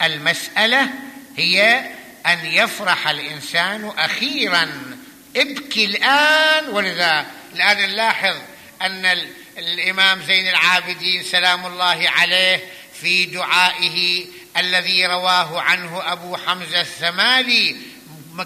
المسألة 0.02 0.88
هي 1.36 1.90
أن 2.26 2.46
يفرح 2.46 3.08
الإنسان 3.08 3.92
أخيرا. 3.98 4.96
ابكي 5.36 5.84
الآن 5.84 6.68
ولذا 6.68 7.26
الآن 7.54 7.90
نلاحظ 7.90 8.36
أن 8.82 9.06
الإمام 9.58 10.22
زين 10.22 10.48
العابدين 10.48 11.22
سلام 11.22 11.66
الله 11.66 12.08
عليه 12.08 12.60
في 13.00 13.24
دعائه 13.24 14.26
الذي 14.56 15.06
رواه 15.06 15.60
عنه 15.60 16.12
أبو 16.12 16.36
حمزة 16.36 16.80
الثمالي 16.80 17.76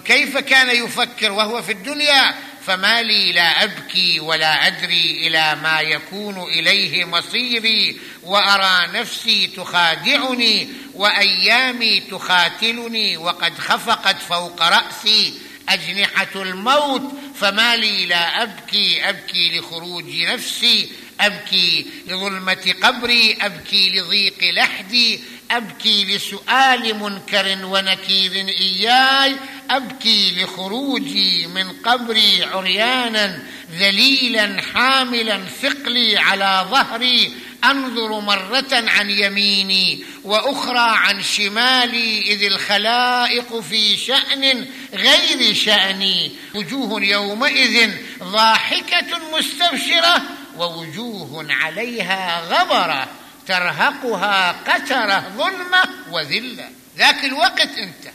كيف 0.05 0.37
كان 0.37 0.85
يفكر 0.85 1.31
وهو 1.31 1.61
في 1.61 1.71
الدنيا؟ 1.71 2.35
فما 2.67 3.03
لي 3.03 3.31
لا 3.31 3.63
أبكي 3.63 4.19
ولا 4.19 4.67
أدري 4.67 5.27
إلى 5.27 5.55
ما 5.63 5.81
يكون 5.81 6.43
إليه 6.43 7.05
مصيري 7.05 7.99
وأرى 8.23 8.87
نفسي 8.99 9.47
تخادعني 9.47 10.67
وأيامي 10.93 11.99
تخاتلني 11.99 13.17
وقد 13.17 13.57
خفقت 13.57 14.21
فوق 14.29 14.61
رأسي 14.61 15.33
أجنحة 15.69 16.27
الموت 16.35 17.11
فما 17.35 17.75
لي 17.75 18.05
لا 18.05 18.43
أبكي 18.43 19.09
أبكي 19.09 19.59
لخروج 19.59 20.15
نفسي 20.15 20.89
أبكي 21.19 21.85
لظلمة 22.07 22.75
قبري 22.83 23.37
أبكي 23.41 23.89
لضيق 23.89 24.37
لحدي 24.43 25.19
أبكي 25.51 26.05
لسؤال 26.05 26.99
منكر 26.99 27.57
ونكير 27.65 28.47
إياي 28.47 29.35
أبكي 29.69 30.43
لخروجي 30.43 31.47
من 31.47 31.71
قبري 31.71 32.43
عريانا 32.43 33.43
ذليلا 33.71 34.61
حاملا 34.61 35.43
ثقلي 35.61 36.17
على 36.17 36.67
ظهري 36.71 37.33
أنظر 37.63 38.19
مرة 38.19 38.67
عن 38.71 39.09
يميني 39.09 40.03
وأخرى 40.23 40.97
عن 40.97 41.23
شمالي 41.23 42.21
إذ 42.21 42.43
الخلائق 42.43 43.59
في 43.59 43.97
شأن 43.97 44.65
غير 44.93 45.53
شأني. 45.53 46.31
وجوه 46.55 47.03
يومئذ 47.03 47.91
ضاحكة 48.23 49.37
مستبشرة 49.37 50.21
ووجوه 50.57 51.47
عليها 51.49 52.41
غبرة 52.41 53.07
ترهقها 53.47 54.51
قترة 54.51 55.31
ظلمة 55.37 55.83
وذلة. 56.11 56.69
ذاك 56.97 57.25
الوقت 57.25 57.77
أنت. 57.77 58.06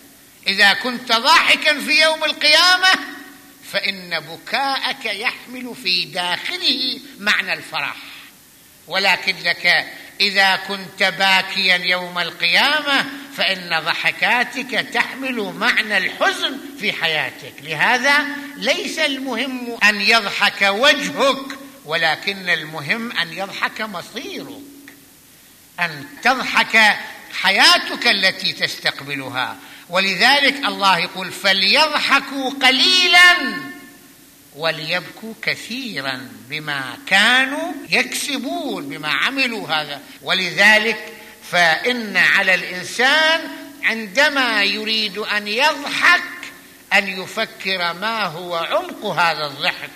إذا 0.47 0.73
كنت 0.73 1.13
ضاحكا 1.13 1.81
في 1.81 2.03
يوم 2.03 2.25
القيامة 2.25 2.89
فإن 3.73 4.21
بكاءك 4.21 5.05
يحمل 5.05 5.75
في 5.83 6.05
داخله 6.05 7.01
معنى 7.19 7.53
الفرح. 7.53 7.97
ولكنك 8.89 9.87
إذا 10.21 10.57
كنت 10.57 11.03
باكيا 11.03 11.77
يوم 11.77 12.19
القيامة 12.19 13.07
فإن 13.37 13.81
ضحكاتك 13.85 14.71
تحمل 14.71 15.55
معنى 15.59 15.99
الحزن 15.99 16.59
في 16.81 16.93
حياتك. 16.93 17.55
لهذا 17.63 18.27
ليس 18.57 18.99
المهم 18.99 19.79
أن 19.85 20.01
يضحك 20.01 20.63
وجهك 20.63 21.59
ولكن 21.85 22.51
المهم 22.51 23.13
أن 23.13 23.33
يضحك 23.33 23.81
مصيرك. 23.81 24.63
أن 25.81 26.07
تضحك 26.23 26.97
حياتك 27.43 28.07
التي 28.07 28.53
تستقبلها. 28.53 29.57
ولذلك 29.93 30.57
الله 30.65 30.99
يقول 30.99 31.33
فليضحكوا 31.33 32.51
قليلا 32.51 33.37
وليبكوا 34.57 35.35
كثيرا 35.43 36.29
بما 36.49 36.99
كانوا 37.07 37.73
يكسبون 37.91 38.89
بما 38.89 39.09
عملوا 39.09 39.69
هذا. 39.69 40.01
ولذلك 40.23 41.13
فإن 41.51 42.17
على 42.17 42.55
الإنسان 42.55 43.41
عندما 43.83 44.65
يريد 44.65 45.19
أن 45.19 45.49
يضحك 45.49 46.23
أن 46.93 47.09
يفكر 47.09 47.93
ما 47.93 48.25
هو 48.25 48.57
عمق 48.57 49.07
هذا 49.07 49.47
الضحك 49.47 49.91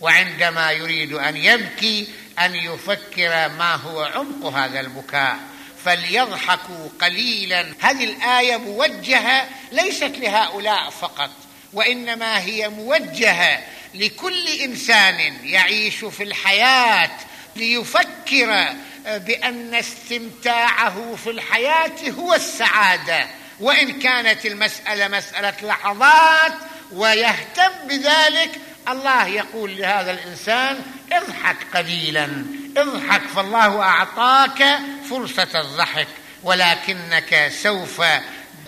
وعندما 0.00 0.72
يريد 0.72 1.12
أن 1.12 1.36
يبكي 1.36 2.08
أن 2.38 2.54
يفكر 2.54 3.48
ما 3.48 3.74
هو 3.74 4.02
عمق 4.02 4.46
هذا 4.46 4.80
البكاء. 4.80 5.38
فليضحكوا 5.84 6.88
قليلا. 7.00 7.66
هذه 7.80 8.04
الآية 8.04 8.56
موجهة 8.56 9.48
ليست 9.72 10.12
لهؤلاء 10.18 10.90
فقط 10.90 11.30
وإنما 11.72 12.40
هي 12.40 12.68
موجهة 12.68 13.58
لكل 13.94 14.48
إنسان 14.48 15.36
يعيش 15.44 16.04
في 16.04 16.22
الحياة 16.22 17.10
ليفكر 17.56 18.74
بأن 19.06 19.74
استمتاعه 19.74 21.16
في 21.24 21.30
الحياة 21.30 22.10
هو 22.18 22.34
السعادة. 22.34 23.26
وإن 23.60 23.98
كانت 24.00 24.46
المسألة 24.46 25.08
مسألة 25.08 25.54
لحظات 25.62 26.52
ويهتم 26.92 27.72
بذلك 27.88 28.50
الله 28.88 29.26
يقول 29.26 29.76
لهذا 29.76 30.10
الإنسان 30.10 30.82
اضحك 31.12 31.56
قليلا. 31.76 32.44
اضحك 32.76 33.22
فالله 33.22 33.82
أعطاك 33.82 34.78
فرصة 35.10 35.60
الضحك 35.60 36.08
ولكنك 36.42 37.52
سوف 37.62 38.02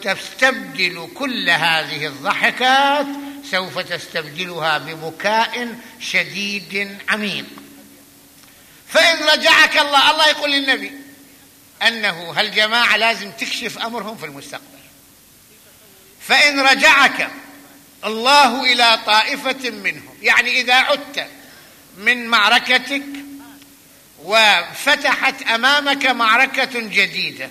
تستبدل 0.02 1.08
كل 1.14 1.50
هذه 1.50 2.06
الضحكات 2.06 3.06
سوف 3.50 3.78
تستبدلها 3.78 4.78
ببكاء 4.78 5.78
شديد 6.00 6.98
عميق. 7.08 7.46
فإن 8.88 9.24
رجعك 9.24 9.78
الله 9.78 10.10
الله 10.10 10.28
يقول 10.28 10.50
للنبي 10.50 10.92
أنه 11.82 12.32
هالجماعه 12.36 12.96
لازم 12.96 13.30
تكشف 13.30 13.78
أمرهم 13.78 14.16
في 14.16 14.26
المستقبل؟ 14.26 14.64
فإن 16.20 16.60
رجعك 16.60 17.30
الله 18.04 18.72
إلى 18.72 18.98
طائفة 19.06 19.70
منهم 19.70 20.14
يعني 20.22 20.60
إذا 20.60 20.74
عدت 20.74 21.26
من 21.96 22.26
معركتك 22.26 23.27
وفتحت 24.24 25.42
أمامك 25.42 26.06
معركة 26.06 26.80
جديدة. 26.80 27.50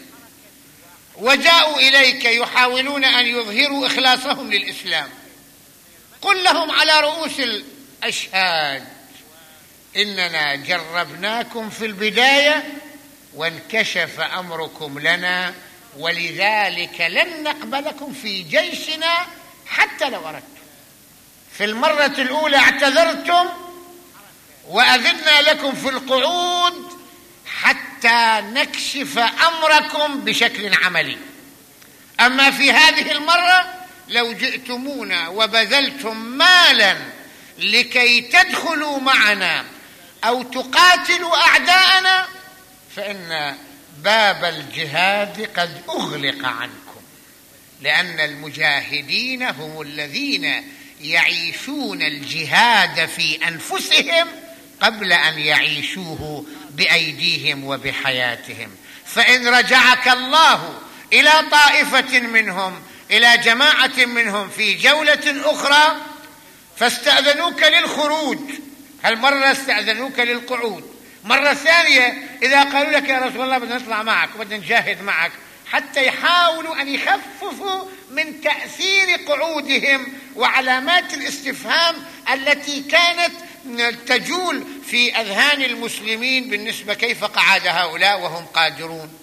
وجاءوا 1.16 1.80
إليك 1.80 2.26
يحاولون 2.26 3.06
أن 3.06 3.26
يظهروا 3.26 3.88
إخلاصهم 3.88 4.54
للإسلام. 4.54 5.10
قل 6.22 6.44
لهم 6.44 6.72
على 6.72 7.00
رؤوس 7.00 7.40
الأشهاد 7.40 8.88
إننا 9.98 10.56
جربناكم 10.56 11.70
في 11.70 11.86
البداية 11.86 12.64
وانكشف 13.34 14.20
أمركم 14.20 15.00
لنا 15.00 15.54
ولذلك 15.98 17.02
لن 17.02 17.44
نقبلكم 17.44 18.14
في 18.14 18.44
جيشنا 18.44 19.26
حتى 19.68 20.10
لو 20.10 20.28
أردتم. 20.28 20.48
في 21.58 21.64
المرة 21.64 22.06
الأولى 22.06 22.58
اعتذرتم 22.58 23.48
وأذنا 24.68 25.42
لكم 25.42 25.76
في 25.76 25.90
القعود 25.90 26.98
حتى 27.46 28.42
نكشف 28.54 29.18
أمركم 29.18 30.20
بشكل 30.20 30.74
عملي. 30.74 31.18
أما 32.20 32.52
في 32.52 32.72
هذه 32.72 33.12
المرة 33.12 33.74
لو 34.10 34.34
جئتمونا 34.34 35.28
وبذلتم 35.28 36.18
مالا 36.18 36.98
لكي 37.58 38.22
تدخلوا 38.22 39.00
معنا 39.00 39.66
أو 40.24 40.44
تقاتلوا 40.44 41.36
أعداءنا 41.38 42.26
فإن 42.96 43.58
باب 43.98 44.46
الجهاد 44.46 45.50
قد 45.58 45.82
أغلق 45.90 46.46
عنكم 46.48 47.02
لأن 47.82 48.20
المجاهدين 48.20 49.44
هم 49.44 49.82
الذين 49.82 50.64
يعيشون 51.02 52.02
الجهاد 52.02 53.06
في 53.06 53.48
أنفسهم 53.48 54.28
قبل 54.82 55.14
أن 55.14 55.40
يعيشوه 55.40 56.46
بأيديهم 56.72 57.64
وبحياتهم. 57.64 58.70
فإن 59.06 59.48
رجعك 59.48 60.08
الله 60.08 60.80
إلى 61.14 61.32
طائفة 61.52 62.20
منهم 62.20 62.82
إلى 63.12 63.38
جماعة 63.38 64.06
منهم 64.06 64.50
في 64.50 64.74
جولة 64.74 65.42
أخرى 65.46 65.96
فاستأذنوك 66.78 67.64
للخروج. 67.64 68.40
هالمره 69.04 69.52
استأذنوك 69.52 70.20
للقعود؟ 70.20 70.98
مرة 71.24 71.54
ثانية 71.54 72.28
إذا 72.44 72.64
قالوا 72.64 72.92
لك 72.92 73.10
يا 73.10 73.20
رسول 73.20 73.42
الله 73.42 73.58
بدنا 73.58 73.76
نطلع 73.76 74.04
معك 74.04 74.30
وبدنا 74.36 74.58
نجاهد 74.58 75.02
معك 75.02 75.32
حتى 75.72 76.06
يحاولوا 76.06 76.82
أن 76.82 76.88
يخففوا 76.88 77.86
من 78.12 78.42
تأثير 78.42 79.08
قعودهم 79.28 80.08
وعلامات 80.36 81.14
الاستفهام 81.14 81.96
التي 82.34 82.82
كانت 82.82 83.32
تجول 84.08 84.64
في 84.88 85.16
أذهان 85.16 85.62
المسلمين 85.62 86.50
بالنسبة 86.50 86.94
كيف 86.94 87.24
قعد 87.24 87.68
هؤلاء 87.68 88.20
وهم 88.20 88.46
قادرون. 88.46 89.20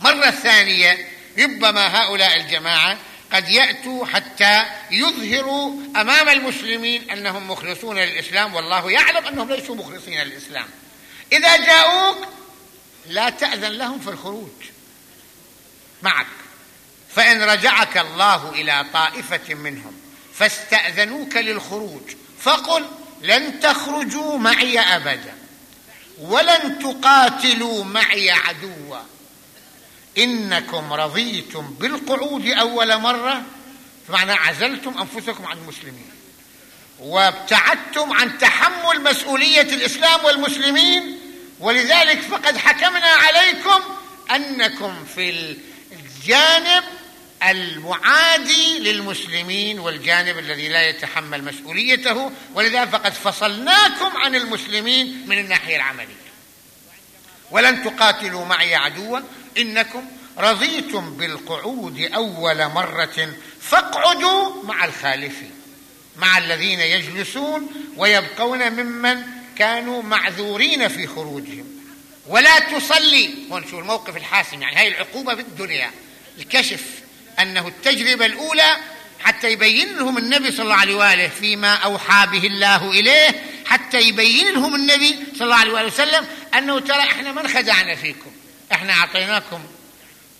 مرة 0.00 0.30
ثانية 0.30 1.08
ربما 1.38 2.02
هؤلاء 2.02 2.36
الجماعة 2.36 2.98
قد 3.32 3.48
يأتوا 3.48 4.06
حتى 4.06 4.64
يظهروا 4.90 5.72
أمام 5.96 6.28
المسلمين 6.28 7.10
أنهم 7.10 7.50
مخلصون 7.50 7.98
للإسلام 7.98 8.54
والله 8.54 8.90
يعلم 8.90 9.26
أنهم 9.26 9.52
ليسوا 9.52 9.74
مخلصين 9.74 10.20
للإسلام. 10.20 10.66
إذا 11.32 11.56
جاءوك 11.56 12.28
لا 13.06 13.30
تأذن 13.30 13.72
لهم 13.72 14.00
في 14.00 14.10
الخروج. 14.10 14.50
معك. 16.02 16.26
فإن 17.14 17.42
رجعك 17.42 17.98
الله 17.98 18.50
إلى 18.50 18.86
طائفة 18.92 19.54
منهم 19.54 19.92
فاستأذنوك 20.34 21.36
للخروج 21.36 22.02
فقل 22.40 22.86
لن 23.22 23.60
تخرجوا 23.60 24.38
معي 24.38 24.80
أبدا 24.80 25.34
ولن 26.18 26.78
تقاتلوا 26.78 27.84
معي 27.84 28.30
عدوا. 28.30 28.98
إنكم 30.18 30.92
رضيتم 30.92 31.74
بالقعود 31.80 32.46
أول 32.46 33.00
مرة 33.00 33.42
بمعنى 34.08 34.32
عزلتم 34.32 34.98
أنفسكم 34.98 35.46
عن 35.46 35.58
المسلمين 35.58 36.10
وابتعدتم 36.98 38.12
عن 38.12 38.38
تحمل 38.38 39.02
مسؤولية 39.02 39.60
الإسلام 39.60 40.24
والمسلمين. 40.24 41.18
ولذلك 41.60 42.20
فقد 42.20 42.56
حكمنا 42.56 43.06
عليكم 43.06 43.80
أنكم 44.30 45.04
في 45.14 45.56
الجانب 45.92 46.84
المعادي 47.42 48.78
للمسلمين 48.78 49.78
والجانب 49.78 50.38
الذي 50.38 50.68
لا 50.68 50.88
يتحمل 50.88 51.44
مسؤوليته 51.44 52.30
ولذا 52.54 52.84
فقد 52.84 53.12
فصلناكم 53.12 54.16
عن 54.16 54.34
المسلمين 54.34 55.24
من 55.26 55.38
الناحية 55.38 55.76
العملية. 55.76 56.28
ولن 57.50 57.84
تقاتلوا 57.84 58.44
معي 58.44 58.74
عدوا 58.74 59.20
إنكم 59.58 60.02
رضيتم 60.38 61.16
بالقعود 61.16 62.10
أول 62.14 62.68
مرة 62.68 63.34
فاقعدوا 63.60 64.64
مع 64.64 64.84
الخالفين 64.84 65.50
مع 66.16 66.38
الذين 66.38 66.80
يجلسون 66.80 67.68
ويبقون 67.96 68.70
ممن 68.70 69.22
كانوا 69.58 70.02
معذورين 70.02 70.88
في 70.88 71.06
خروجهم. 71.06 71.66
ولا 72.26 72.58
تصلي 72.58 73.34
هون 73.50 73.66
شو 73.70 73.78
الموقف 73.78 74.16
الحاسم 74.16 74.62
يعني 74.62 74.76
هاي 74.76 74.88
العقوبة 74.88 75.34
في 75.34 75.40
الدنيا 75.40 75.90
الكشف. 76.38 76.97
أنه 77.42 77.68
التجربة 77.68 78.26
الأولى 78.26 78.76
حتى 79.20 79.52
يبين 79.52 79.96
لهم 79.96 80.18
النبي 80.18 80.52
صلى 80.52 80.62
الله 80.62 80.74
عليه 80.74 80.94
وآله 80.94 81.28
فيما 81.28 81.74
أوحى 81.74 82.26
به 82.26 82.46
الله 82.46 82.90
إليه 82.90 83.42
حتى 83.66 84.00
يبين 84.00 84.54
لهم 84.54 84.74
النبي 84.74 85.16
صلى 85.34 85.44
الله 85.44 85.56
عليه 85.56 85.72
وآله 85.72 85.86
وسلم 85.86 86.26
أنه 86.58 86.80
ترى 86.80 86.98
إحنا 87.00 87.32
ما 87.32 87.40
انخدعنا 87.40 87.94
فيكم؟ 87.94 88.30
إحنا 88.72 88.92
أعطيناكم 88.92 89.60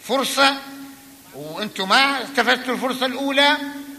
فرصة 0.05 0.57
وأنتم 1.35 1.89
ما 1.89 2.23
استفدتوا 2.23 2.75
الفرصة 2.75 3.07
الأولى 3.07 3.57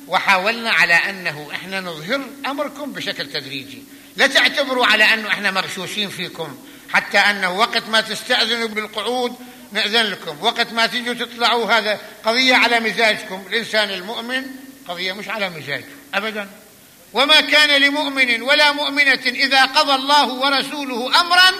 وحاولنا 0.08 0.72
على 0.72 0.94
أنه 0.94 1.50
إحنا 1.54 1.82
نظهر 1.82 2.22
أمركم 2.46 2.92
بشكل 2.92 3.28
تدريجي. 3.30 3.84
لا 4.16 4.28
تعتبروا 4.28 4.86
على 4.86 5.04
أنه 5.04 5.28
إحنا 5.28 5.52
مغشوشين 5.52 6.10
فيكم 6.10 6.58
حتى 6.94 7.18
أنه 7.18 7.52
وقت 7.52 7.84
ما 7.90 8.02
تستأذنوا 8.02 8.68
بالقعود 8.68 9.36
نأذن 9.72 10.06
لكم. 10.06 10.38
وقت 10.42 10.74
ما 10.74 10.88
تيجوا 10.88 11.14
تطلعوا 11.14 11.72
هذا 11.72 12.00
قضية 12.26 12.56
على 12.56 12.80
مزاجكم. 12.80 13.44
الإنسان 13.50 13.90
المؤمن 13.90 14.46
قضية 14.88 15.14
مش 15.14 15.30
على 15.30 15.50
مزاجه 15.50 15.86
أبدا. 16.14 16.50
وما 17.14 17.42
كان 17.42 17.82
لمؤمن 17.82 18.42
ولا 18.42 18.72
مؤمنة 18.72 19.22
إذا 19.26 19.66
قضى 19.66 19.96
الله 19.96 20.34
ورسوله 20.34 21.20
أمرا 21.22 21.52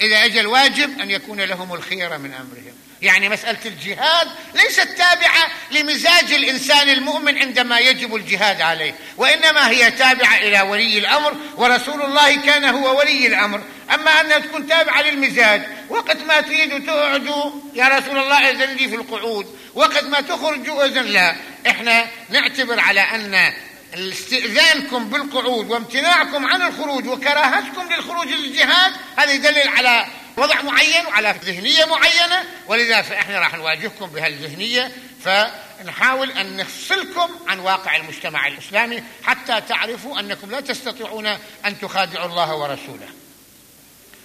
إذا 0.00 0.24
أجى 0.24 0.40
الواجب 0.40 1.00
أن 1.00 1.10
يكون 1.10 1.40
لهم 1.40 1.74
الخير 1.74 2.18
من 2.18 2.34
أمرهم. 2.34 2.74
يعني 3.02 3.28
مسألة 3.28 3.58
الجهاد 3.66 4.28
ليست 4.54 4.88
تابعة 4.88 5.48
لمزاج 5.70 6.32
الإنسان 6.32 6.88
المؤمن 6.88 7.38
عندما 7.38 7.78
يجب 7.78 8.14
الجهاد 8.14 8.60
عليه 8.60 8.94
وإنما 9.16 9.70
هي 9.70 9.90
تابعة 9.90 10.36
إلى 10.36 10.60
ولي 10.60 10.98
الأمر 10.98 11.36
ورسول 11.56 12.02
الله 12.02 12.36
كان 12.36 12.64
هو 12.64 12.98
ولي 12.98 13.26
الأمر. 13.26 13.62
أما 13.94 14.20
أنها 14.20 14.38
تكون 14.38 14.66
تابعة 14.66 15.02
للمزاج 15.02 15.62
وقت 15.88 16.16
ما 16.22 16.40
تريدوا 16.40 16.78
تقعدوا 16.78 17.50
يا 17.74 17.88
رسول 17.88 18.18
الله 18.18 18.50
إذن 18.50 18.76
لي 18.76 18.88
في 18.88 18.94
القعود 18.94 19.58
وقت 19.74 20.04
ما 20.04 20.20
تخرجوا 20.20 20.84
إذن 20.84 21.04
لا. 21.04 21.36
إحنا 21.66 22.06
نعتبر 22.30 22.80
على 22.80 23.00
أن 23.00 23.52
استئذانكم 23.94 25.10
بالقعود 25.10 25.70
وامتناعكم 25.70 26.46
عن 26.46 26.62
الخروج 26.62 27.06
وكراهتكم 27.06 27.92
للخروج 27.92 28.26
للجهاد 28.26 28.92
هذا 29.16 29.32
يدلل 29.32 29.68
على 29.68 30.06
وضع 30.36 30.62
معين 30.62 31.06
وعلى 31.06 31.34
ذهنية 31.44 31.84
معينة 31.84 32.44
ولذا 32.66 33.02
فإحنا 33.02 33.38
راح 33.38 33.54
نواجهكم 33.54 34.06
بهالذهنية 34.06 34.92
فنحاول 35.24 36.30
أن 36.30 36.56
نفصلكم 36.56 37.30
عن 37.46 37.58
واقع 37.58 37.96
المجتمع 37.96 38.46
الإسلامي 38.46 39.02
حتى 39.24 39.60
تعرفوا 39.60 40.20
أنكم 40.20 40.50
لا 40.50 40.60
تستطيعون 40.60 41.26
أن 41.66 41.80
تخادعوا 41.80 42.26
الله 42.26 42.54
ورسوله. 42.54 43.08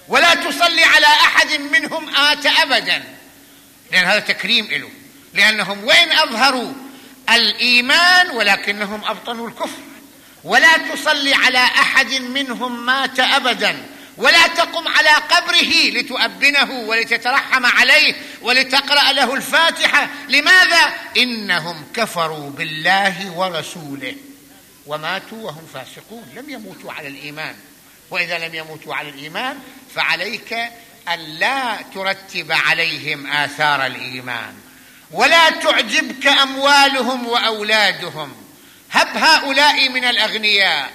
ولا 0.07 0.35
تصلي 0.35 0.83
على 0.83 1.05
أحد 1.05 1.51
منهم 1.51 2.15
آت 2.15 2.45
أبدا 2.45 3.03
لأن 3.91 4.05
هذا 4.05 4.19
تكريم 4.19 4.65
له 4.65 4.89
لأنهم 5.33 5.83
وين 5.83 6.11
أظهروا 6.11 6.73
الإيمان 7.29 8.31
ولكنهم 8.31 9.05
أبطنوا 9.05 9.47
الكفر. 9.47 9.79
ولا 10.43 10.77
تصلي 10.77 11.33
على 11.33 11.57
أحد 11.57 12.13
منهم 12.13 12.85
مات 12.85 13.19
أبدا. 13.19 13.85
ولا 14.17 14.47
تقم 14.47 14.87
على 14.87 15.09
قبره 15.09 15.89
لتؤبنه 15.89 16.71
ولتترحم 16.71 17.65
عليه 17.65 18.15
ولتقرأ 18.41 19.11
له 19.11 19.33
الفاتحة. 19.33 20.09
لماذا؟ 20.29 20.93
إنهم 21.17 21.87
كفروا 21.93 22.49
بالله 22.49 23.31
ورسوله. 23.31 24.15
وماتوا 24.85 25.45
وهم 25.45 25.67
فاسقون. 25.73 26.23
لم 26.35 26.49
يموتوا 26.49 26.93
على 26.93 27.07
الإيمان. 27.07 27.55
وإذا 28.11 28.47
لم 28.47 28.55
يموتوا 28.55 28.95
على 28.95 29.09
الإيمان 29.09 29.59
فعليك 29.95 30.53
أن 31.13 31.19
لا 31.19 31.77
ترتب 31.93 32.51
عليهم 32.51 33.27
آثار 33.27 33.85
الإيمان. 33.85 34.53
ولا 35.15 35.49
تعجبك 35.49 36.27
أموالهم 36.27 37.27
وأولادهم. 37.27 38.33
هب 38.91 39.17
هؤلاء 39.17 39.89
من 39.89 40.03
الأغنياء 40.03 40.91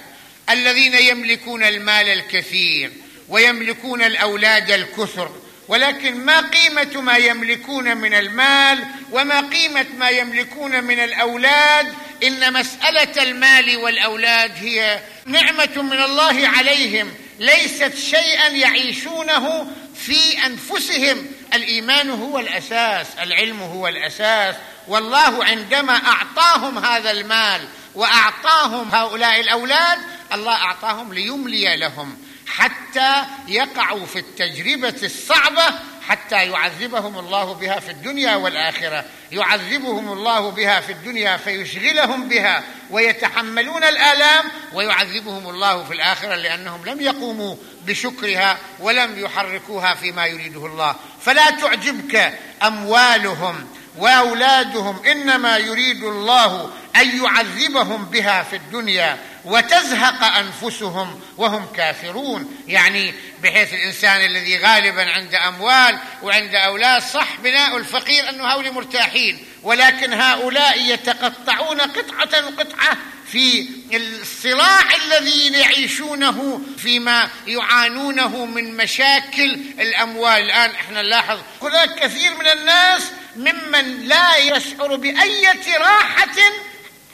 الذين 0.49 0.93
يملكون 0.93 1.63
المال 1.63 2.09
الكثير 2.09 2.91
ويملكون 3.29 4.01
الأولاد 4.01 4.71
الكثر 4.71 5.31
ولكن 5.67 6.25
ما 6.25 6.39
قيمة 6.39 7.01
ما 7.01 7.17
يملكون 7.17 7.97
من 7.97 8.13
المال 8.13 8.85
وما 9.11 9.41
قيمة 9.41 9.85
ما 9.97 10.09
يملكون 10.09 10.83
من 10.83 10.99
الأولاد 10.99 11.93
إن 12.23 12.53
مسألة 12.53 13.23
المال 13.23 13.77
والأولاد 13.77 14.51
هي 14.55 14.99
نعمة 15.25 15.81
من 15.81 16.03
الله 16.03 16.47
عليهم 16.47 17.13
ليست 17.39 17.95
شيئا 17.95 18.47
يعيشونه 18.47 19.71
في 20.05 20.45
أنفسهم. 20.45 21.27
الإيمان 21.53 22.09
هو 22.09 22.39
الأساس 22.39 23.07
العلم 23.21 23.61
هو 23.61 23.87
الأساس. 23.87 24.55
والله 24.87 25.45
عندما 25.45 25.93
أعطاهم 25.93 26.85
هذا 26.85 27.11
المال 27.11 27.67
وأعطاهم 27.95 28.89
هؤلاء 28.95 29.39
الأولاد 29.39 29.99
الله 30.33 30.51
أعطاهم 30.53 31.13
ليملي 31.13 31.77
لهم 31.77 32.17
حتى 32.47 33.23
يقعوا 33.47 34.05
في 34.05 34.19
التجربة 34.19 34.95
الصعبة 35.03 35.65
حتى 36.07 36.35
يعذبهم 36.35 37.19
الله 37.19 37.53
بها 37.53 37.79
في 37.79 37.91
الدنيا 37.91 38.35
والآخرة. 38.35 39.05
يعذبهم 39.31 40.11
الله 40.11 40.51
بها 40.51 40.81
في 40.81 40.91
الدنيا 40.91 41.37
فيشغلهم 41.37 42.29
بها 42.29 42.63
ويتحملون 42.89 43.83
الآلام 43.83 44.45
ويعذبهم 44.73 45.49
الله 45.49 45.83
في 45.83 45.93
الآخرة 45.93 46.35
لأنهم 46.35 46.85
لم 46.85 47.01
يقوموا 47.01 47.55
بشكرها 47.85 48.57
ولم 48.79 49.19
يحركوها 49.19 49.95
فيما 49.95 50.25
يريده 50.25 50.65
الله. 50.65 50.95
فلا 51.21 51.49
تعجبك 51.49 52.33
أموالهم 52.63 53.67
وأولادهم. 53.97 55.05
إنما 55.05 55.57
يريد 55.57 56.03
الله 56.03 56.69
أن 56.95 57.23
يعذبهم 57.23 58.05
بها 58.05 58.43
في 58.43 58.55
الدنيا 58.55 59.17
وتزهق 59.45 60.23
أنفسهم 60.23 61.21
وهم 61.37 61.65
كافرون. 61.77 62.57
يعني 62.67 63.13
بحيث 63.43 63.73
الإنسان 63.73 64.25
الذي 64.25 64.57
غالبا 64.57 65.11
عنده 65.11 65.47
أموال 65.47 65.99
وعنده 66.23 66.59
أولاد 66.59 67.01
صح 67.01 67.27
بناء 67.43 67.77
الفقير 67.77 68.29
أنه 68.29 68.43
هؤلاء 68.43 68.73
مرتاحين 68.73 69.45
ولكن 69.63 70.13
هؤلاء 70.13 70.81
يتقطعون 70.81 71.81
قطعة 71.81 72.41
قطعه 72.41 72.97
في 73.31 73.69
الصراع 73.93 74.95
الذي 74.95 75.47
يعيشونه 75.47 76.61
فيما 76.77 77.29
يعانونه 77.47 78.45
من 78.45 78.77
مشاكل 78.77 79.59
الأموال. 79.79 80.41
الآن 80.41 80.69
إحنا 80.69 81.01
نلاحظ 81.01 81.39
هناك 81.61 81.99
كثير 81.99 82.31
من 82.39 82.47
الناس 82.47 83.03
ممن 83.35 84.07
لا 84.07 84.37
يشعر 84.37 84.95
بأي 84.95 85.47
راحة 85.77 86.35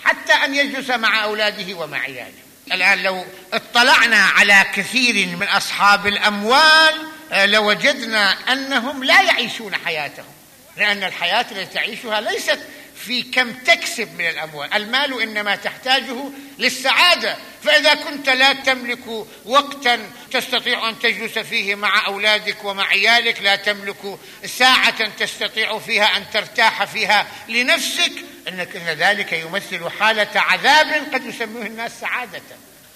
حتى 0.04 0.34
أن 0.34 0.56
يجلس 0.56 0.90
مع 0.90 1.24
أولاده 1.24 1.74
ومع 1.74 2.00
عياله 2.00 2.48
الآن 2.72 3.04
لو 3.04 3.26
اطلعنا 3.54 4.18
على 4.18 4.66
كثير 4.74 5.28
من 5.28 5.48
أصحاب 5.48 6.08
الأموال 6.08 7.08
آه، 7.32 7.46
لوجدنا 7.46 8.32
أنهم 8.52 9.04
لا 9.04 9.22
يعيشون 9.22 9.76
حياتهم 9.76 10.34
لأن 10.78 11.04
الحياة 11.04 11.46
التي 11.52 11.74
تعيشها 11.74 12.22
ليست 12.22 12.60
في 13.06 13.24
كم 13.24 13.54
تكسب 13.54 14.14
من 14.14 14.28
الأموال. 14.28 14.74
المال 14.74 15.22
إنما 15.22 15.56
تحتاجه 15.56 16.16
للسعادة. 16.60 17.38
فإذا 17.64 17.94
كنت 17.94 18.30
لا 18.30 18.54
تملك 18.54 19.08
وقتا 19.46 20.00
تستطيع 20.32 20.90
أن 20.90 21.00
تجلس 21.00 21.40
فيه 21.40 21.76
مع 21.76 22.08
أولادك 22.08 22.64
ومع 22.64 22.88
عيالك 22.88 23.42
لا 23.42 23.56
تملك 23.56 24.20
ساعة 24.46 25.10
تستطيع 25.10 25.80
فيها 25.80 26.18
أن 26.18 26.24
ترتاح 26.34 26.84
فيها 26.84 27.28
لنفسك 27.50 28.12
إنك 28.48 28.76
إن 28.76 28.86
ذلك 28.86 29.34
يمثل 29.34 29.90
حالة 30.00 30.30
عذاب 30.36 31.14
قد 31.14 31.26
يسميه 31.26 31.68
الناس 31.68 32.00
سعادة. 32.00 32.42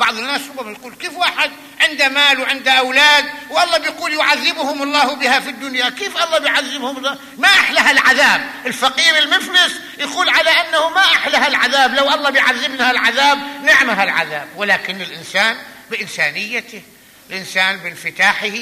بعض 0.01 0.17
الناس 0.17 0.41
ربما 0.49 0.71
يقول 0.71 0.93
كيف 0.93 1.13
واحد 1.13 1.51
عنده 1.81 2.09
مال 2.09 2.39
وعنده 2.39 2.71
أولاد 2.71 3.25
والله 3.49 3.77
بيقول 3.77 4.13
يعذبهم 4.13 4.83
الله 4.83 5.15
بها 5.15 5.39
في 5.39 5.49
الدنيا؟ 5.49 5.89
كيف 5.89 6.17
الله 6.23 6.39
بيعذبهم 6.39 6.97
الله؟ 6.97 7.17
ما 7.37 7.47
أحلها 7.47 7.91
العذاب. 7.91 8.41
الفقير 8.65 9.17
المفلس 9.17 9.73
يقول 9.97 10.29
على 10.29 10.49
أنه 10.49 10.89
ما 10.89 11.01
أحلها 11.01 11.47
العذاب. 11.47 11.93
لو 11.93 12.13
الله 12.13 12.29
بيعذبنا 12.29 12.91
العذاب 12.91 13.39
نعمها 13.63 14.03
العذاب. 14.03 14.47
ولكن 14.55 15.01
الإنسان 15.01 15.57
بإنسانيته 15.91 16.81
الإنسان 17.29 17.77
بانفتاحه 17.77 18.57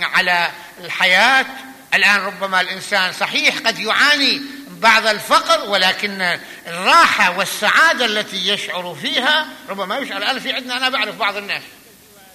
على 0.00 0.50
الحياة. 0.80 1.46
الآن 1.94 2.20
ربما 2.20 2.60
الإنسان 2.60 3.12
صحيح 3.12 3.58
قد 3.58 3.78
يعاني 3.78 4.42
بعض 4.82 5.06
الفقر 5.06 5.70
ولكن 5.70 6.38
الراحة 6.66 7.38
والسعادة 7.38 8.04
التي 8.04 8.48
يشعر 8.48 8.96
فيها 9.02 9.48
ربما 9.68 9.98
يشعر. 9.98 10.16
الآن 10.16 10.38
في 10.38 10.52
عندنا 10.52 10.76
أنا 10.76 10.88
بعرف 10.88 11.16
بعض 11.16 11.36
الناس 11.36 11.62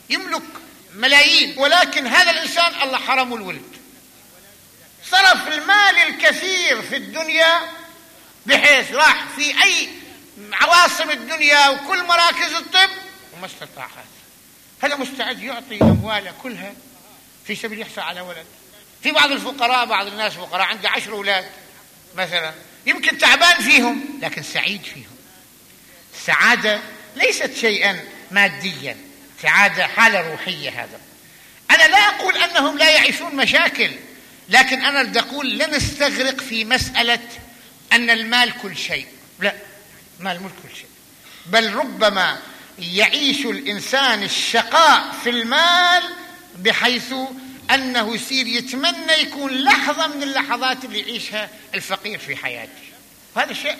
يملك 0.10 0.44
ملايين 0.94 1.58
ولكن 1.58 2.08
هذا 2.08 2.32
الإنسان 2.32 2.82
الله 2.84 2.98
حرمه 2.98 3.36
الولد. 3.36 3.78
صرف 5.12 5.48
المال 5.48 5.98
الكثير 6.08 6.82
في 6.82 6.96
الدنيا 6.96 7.62
بحيث 8.46 8.92
راح 8.92 9.26
في 9.36 9.64
أي 9.64 9.90
عواصم 10.54 11.10
الدنيا 11.10 11.70
وكل 11.70 12.04
مراكز 12.04 12.54
الطب 12.54 12.90
وما 13.34 13.46
استطاع 13.46 13.86
هذا. 13.86 14.18
هذا 14.84 14.96
مستعد 14.96 15.44
يعطي 15.44 15.82
أمواله 15.82 16.34
كلها 16.44 16.74
في 17.46 17.56
سبيل 17.56 17.80
يحصل 17.80 18.02
على 18.02 18.22
ولد؟ 18.22 18.46
في 19.04 19.12
بعض 19.12 19.32
الفقراء 19.32 19.86
بعض 19.86 20.08
الناس 20.08 20.34
فقراء 20.34 20.66
عنده 20.66 20.90
عشر 20.90 21.12
أولاد. 21.12 21.46
مثلا. 22.16 22.54
يمكن 22.86 23.18
تعبان 23.18 23.62
فيهم 23.62 24.20
لكن 24.22 24.44
سعيد 24.44 24.82
فيهم. 24.82 25.18
السعادة 26.16 26.82
ليست 27.16 27.52
شيئا 27.62 28.00
ماديا. 28.32 28.98
سعادة 29.42 29.88
حالة 29.88 30.32
روحية 30.32 30.70
هذا. 30.70 31.00
أنا 31.72 31.88
لا 31.88 31.98
أقول 31.98 32.38
أنهم 32.38 32.78
لا 32.78 32.90
يعيشون 32.90 33.36
مشاكل 33.36 33.92
لكن 34.50 34.86
أنا 34.86 35.20
أقول 35.20 35.58
لا 35.58 35.68
نستغرق 35.68 36.42
في 36.42 36.66
مسألة 36.66 37.20
أن 37.94 38.10
المال 38.10 38.54
كل 38.62 38.78
شيء. 38.78 39.08
لا 39.40 39.54
مال 40.20 40.44
مش 40.44 40.52
كل 40.64 40.76
شيء. 40.76 40.90
بل 41.46 41.74
ربما 41.74 42.40
يعيش 42.80 43.46
الإنسان 43.46 44.24
الشقاء 44.24 45.12
في 45.24 45.30
المال 45.30 46.04
بحيث 46.58 47.14
أنه 47.72 48.16
يصير 48.16 48.48
يتمنى 48.48 49.14
يكون 49.14 49.52
لحظة 49.52 50.08
من 50.08 50.24
اللحظات 50.24 50.86
اللي 50.86 51.00
يعيشها 51.00 51.50
الفقير 51.74 52.20
في 52.20 52.36
حياته. 52.36 52.72
هذا 53.38 53.54
شيء. 53.54 53.78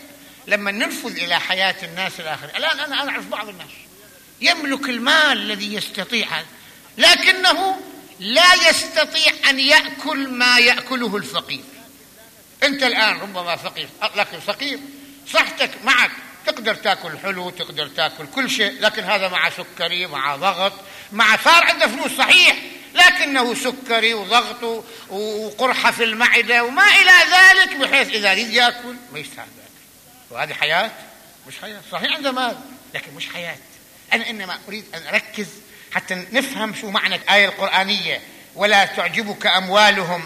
لما 0.48 0.72
ننفذ 0.72 1.18
إلى 1.18 1.40
حياة 1.40 1.76
الناس 1.84 2.20
الآخرين. 2.20 2.56
الآن 2.56 2.80
أنا 2.80 3.10
أعرف 3.10 3.28
بعض 3.28 3.50
الناس. 3.50 3.68
يملك 4.42 4.90
المال 4.90 5.38
الذي 5.38 5.74
يستطيع. 5.74 6.28
لكنه 6.98 7.82
لا 8.20 8.70
يستطيع 8.70 9.34
أن 9.50 9.60
يأكل 9.60 10.30
ما 10.30 10.60
يأكله 10.60 11.18
الفقير. 11.18 11.64
أنت 12.64 12.84
الآن 12.84 13.20
ربما 13.20 13.56
فقير. 13.56 13.90
لكن 14.16 14.40
فقير 14.40 14.80
صحتك 15.34 15.72
معك. 15.84 16.12
تقدر 16.46 16.76
تأكل 16.76 17.18
حلو 17.18 17.50
تقدر 17.50 17.88
تأكل 17.88 18.26
كل 18.36 18.50
شيء. 18.50 18.82
لكن 18.82 19.04
هذا 19.04 19.28
مع 19.28 19.50
سكري 19.50 20.08
مع 20.08 20.36
ضغط 20.36 20.74
مع 21.12 21.38
صار 21.38 21.64
عنده 21.64 21.88
فلوس 21.88 22.12
صحيح. 22.12 22.58
لكنه 22.98 23.54
سكري 23.54 24.14
وضغط 24.14 24.86
وقرحة 25.10 25.92
في 25.92 26.04
المعدة 26.04 26.64
وما 26.64 26.84
إلى 26.84 27.12
ذلك 27.32 27.76
بحيث 27.76 28.10
إذا 28.10 28.32
يريد 28.32 28.54
يأكل 28.54 28.96
ما 29.14 29.20
يستاهل 29.20 29.48
يأكل 29.58 29.72
وهذه 30.30 30.54
حياة؟ 30.54 30.92
مش 31.48 31.54
حياة. 31.62 31.82
صحيح 31.92 32.16
عنده 32.16 32.32
مال 32.32 32.58
لكن 32.94 33.14
مش 33.14 33.28
حياة. 33.30 33.58
أنا 34.14 34.30
إنما 34.30 34.60
أريد 34.68 34.86
أن 34.96 35.08
أركز 35.08 35.48
حتى 35.92 36.26
نفهم 36.32 36.76
شو 36.82 36.90
معنى 36.90 37.16
الآية 37.16 37.46
القرآنية. 37.46 38.22
ولا 38.56 38.86
تعجبك 38.86 39.48
أموالهم 39.48 40.26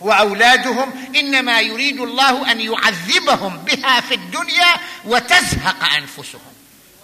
وأولادهم 0.00 1.12
إنما 1.16 1.60
يريد 1.60 2.00
الله 2.00 2.52
أن 2.52 2.60
يعذبهم 2.60 3.56
بها 3.56 4.00
في 4.00 4.14
الدنيا 4.14 4.76
وتزهق 5.04 5.84
أنفسهم. 5.84 6.52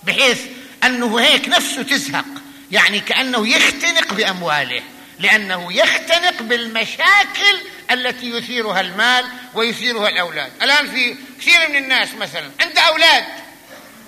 بحيث 0.02 0.40
أنه 0.84 1.20
هيك 1.20 1.48
نفسه 1.48 1.82
تزهق. 1.82 2.41
يعني 2.72 3.00
كأنه 3.00 3.48
يختنق 3.48 4.14
بأمواله 4.14 4.82
لأنه 5.18 5.72
يختنق 5.72 6.42
بالمشاكل 6.42 7.60
التي 7.90 8.30
يثيرها 8.30 8.80
المال 8.80 9.24
ويثيرها 9.54 10.08
الأولاد. 10.08 10.52
الآن 10.62 10.90
في 10.90 11.16
كثير 11.40 11.68
من 11.68 11.76
الناس 11.76 12.14
مثلا 12.14 12.50
عنده 12.60 12.80
أولاد 12.80 13.24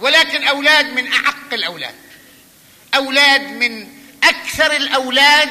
ولكن 0.00 0.42
أولاد 0.42 0.86
من 0.86 1.12
أعق 1.12 1.52
الأولاد. 1.52 1.94
أولاد 2.94 3.40
من 3.40 3.88
أكثر 4.24 4.76
الأولاد 4.76 5.50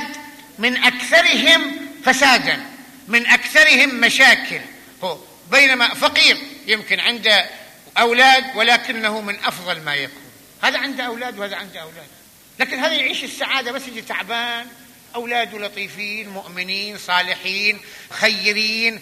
من 0.60 0.78
أكثرهم 0.78 1.88
فسادا 2.06 2.65
من 3.08 3.28
أكثرهم 3.28 3.95
مشاكل. 3.95 4.62
هو 5.04 5.17
بينما 5.52 5.93
فقير 5.93 6.38
يمكن 6.67 6.99
عنده 6.99 7.49
أولاد 7.97 8.43
ولكنه 8.56 9.21
من 9.21 9.39
أفضل 9.45 9.82
ما 9.82 9.95
يكون. 9.95 10.23
هذا 10.63 10.80
عنده 10.80 11.04
أولاد 11.04 11.39
وهذا 11.39 11.56
عنده 11.56 11.82
أولاد. 11.82 12.23
لكن 12.60 12.80
هذا 12.80 12.94
يعيش 12.94 13.24
السعادة 13.24 13.72
بس 13.72 13.88
يجي 13.88 14.02
تعبان. 14.02 14.68
اولاده 15.16 15.60
لطيفين 15.60 16.30
مؤمنين 16.30 16.98
صالحين 16.98 17.80
خيرين 18.10 19.00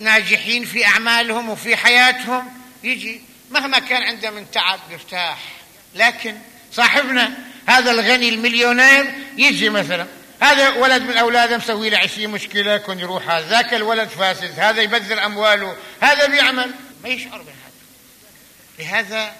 ناجحين 0.00 0.64
في 0.64 0.86
أعمالهم 0.86 1.48
وفي 1.48 1.76
حياتهم. 1.76 2.52
يجي 2.84 3.20
مهما 3.50 3.78
كان 3.78 4.02
عنده 4.02 4.30
من 4.30 4.50
تعب 4.50 4.80
يرتاح. 4.90 5.38
لكن 5.94 6.36
صاحبنا 6.72 7.32
هذا 7.66 7.90
الغني 7.90 8.28
المليونير 8.28 9.14
يجي 9.36 9.70
مثلا 9.70 10.06
هذا 10.40 10.70
ولد 10.70 11.02
من 11.02 11.16
أولاده 11.16 11.56
مسوي 11.56 11.90
له 11.90 11.98
20 11.98 12.32
مشكلة 12.32 12.76
كن 12.76 12.98
يروح 12.98 13.30
هذا 13.30 13.48
ذاك 13.48 13.74
الولد 13.74 14.08
فاسد 14.08 14.60
هذا 14.60 14.82
يبذل 14.82 15.18
أمواله 15.18 15.76
هذا 16.00 16.26
بيعمل. 16.26 16.70
ما 17.02 17.08
يشعر 17.08 17.42
بهذا. 17.42 17.52
لهذا 18.78 19.34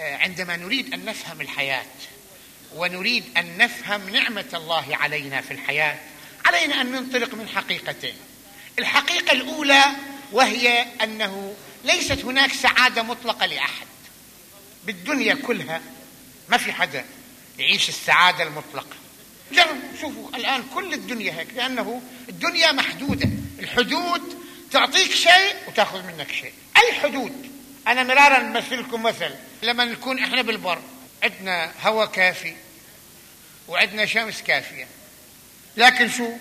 آه، 0.00 0.16
عندما 0.16 0.56
نريد 0.56 0.94
أن 0.94 1.04
نفهم 1.04 1.40
الحياة 1.40 1.84
ونريد 2.74 3.24
أن 3.36 3.58
نفهم 3.58 4.10
نعمة 4.10 4.44
الله 4.54 4.96
علينا 4.96 5.40
في 5.40 5.50
الحياة 5.50 5.98
علينا 6.44 6.80
أن 6.80 6.92
ننطلق 6.92 7.34
من 7.34 7.48
حقيقتين. 7.48 8.14
الحقيقة 8.78 9.32
الأولى 9.32 9.84
وهي 10.32 10.86
أنه 11.02 11.54
ليست 11.84 12.24
هناك 12.24 12.52
سعادة 12.52 13.02
مطلقة 13.02 13.46
لأحد. 13.46 13.86
بالدنيا 14.84 15.34
كلها 15.34 15.80
ما 16.48 16.56
في 16.56 16.72
حدا 16.72 17.04
يعيش 17.58 17.88
السعادة 17.88 18.44
المطلقة. 18.44 18.96
جرب 19.52 19.78
شوفوا 20.00 20.28
الآن 20.36 20.62
كل 20.74 20.94
الدنيا 20.94 21.32
هيك 21.32 21.48
لأنه 21.56 22.02
الدنيا 22.28 22.72
محدودة. 22.72 23.30
الحدود 23.58 24.42
تعطيك 24.70 25.12
شيء 25.12 25.54
وتأخذ 25.68 26.02
منك 26.02 26.32
شيء. 26.32 26.52
أي 26.76 26.92
حدود؟ 26.92 27.50
أنا 27.86 28.02
مرارا 28.02 28.38
بمثل 28.38 28.80
لكم 28.80 29.02
مثل 29.02 29.30
لما 29.62 29.84
نكون 29.84 30.18
إحنا 30.18 30.42
بالبر. 30.42 30.82
عندنا 31.22 31.72
هواء 31.82 32.06
كافي 32.06 32.56
وعندنا 33.68 34.06
شمس 34.06 34.42
كافية. 34.42 34.86
لكن 35.76 36.10
شو؟ 36.10 36.32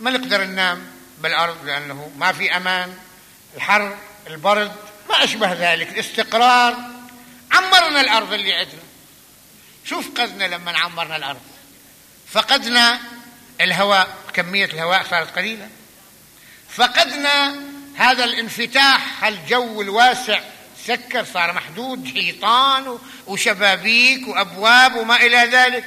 ما 0.00 0.10
نقدر 0.10 0.44
ننام 0.44 0.86
بالأرض 1.18 1.64
لأنه 1.64 2.10
ما 2.18 2.32
في 2.32 2.56
أمان. 2.56 2.98
الحر 3.56 3.98
البرد 4.26 4.72
ما 5.08 5.24
أشبه 5.24 5.52
ذلك. 5.52 5.88
الاستقرار. 5.88 6.76
عمرنا 7.52 8.00
الأرض 8.00 8.32
اللي 8.32 8.52
عندنا. 8.52 8.82
شوف 9.84 10.20
قدنا 10.20 10.44
لما 10.44 10.78
عمرنا 10.78 11.16
الأرض. 11.16 11.42
فقدنا 12.28 13.00
الهواء 13.60 14.16
كمية 14.34 14.64
الهواء 14.64 15.04
صارت 15.10 15.36
قليلة. 15.36 15.68
فقدنا 16.70 17.62
هذا 17.96 18.24
الانفتاح 18.24 19.24
الجو 19.24 19.82
الواسع. 19.82 20.40
سكر 20.86 21.24
صار 21.24 21.52
محدود 21.52 22.12
حيطان 22.14 22.98
وشبابيك 23.26 24.28
وأبواب 24.28 24.96
وما 24.96 25.16
إلى 25.16 25.36
ذلك. 25.36 25.84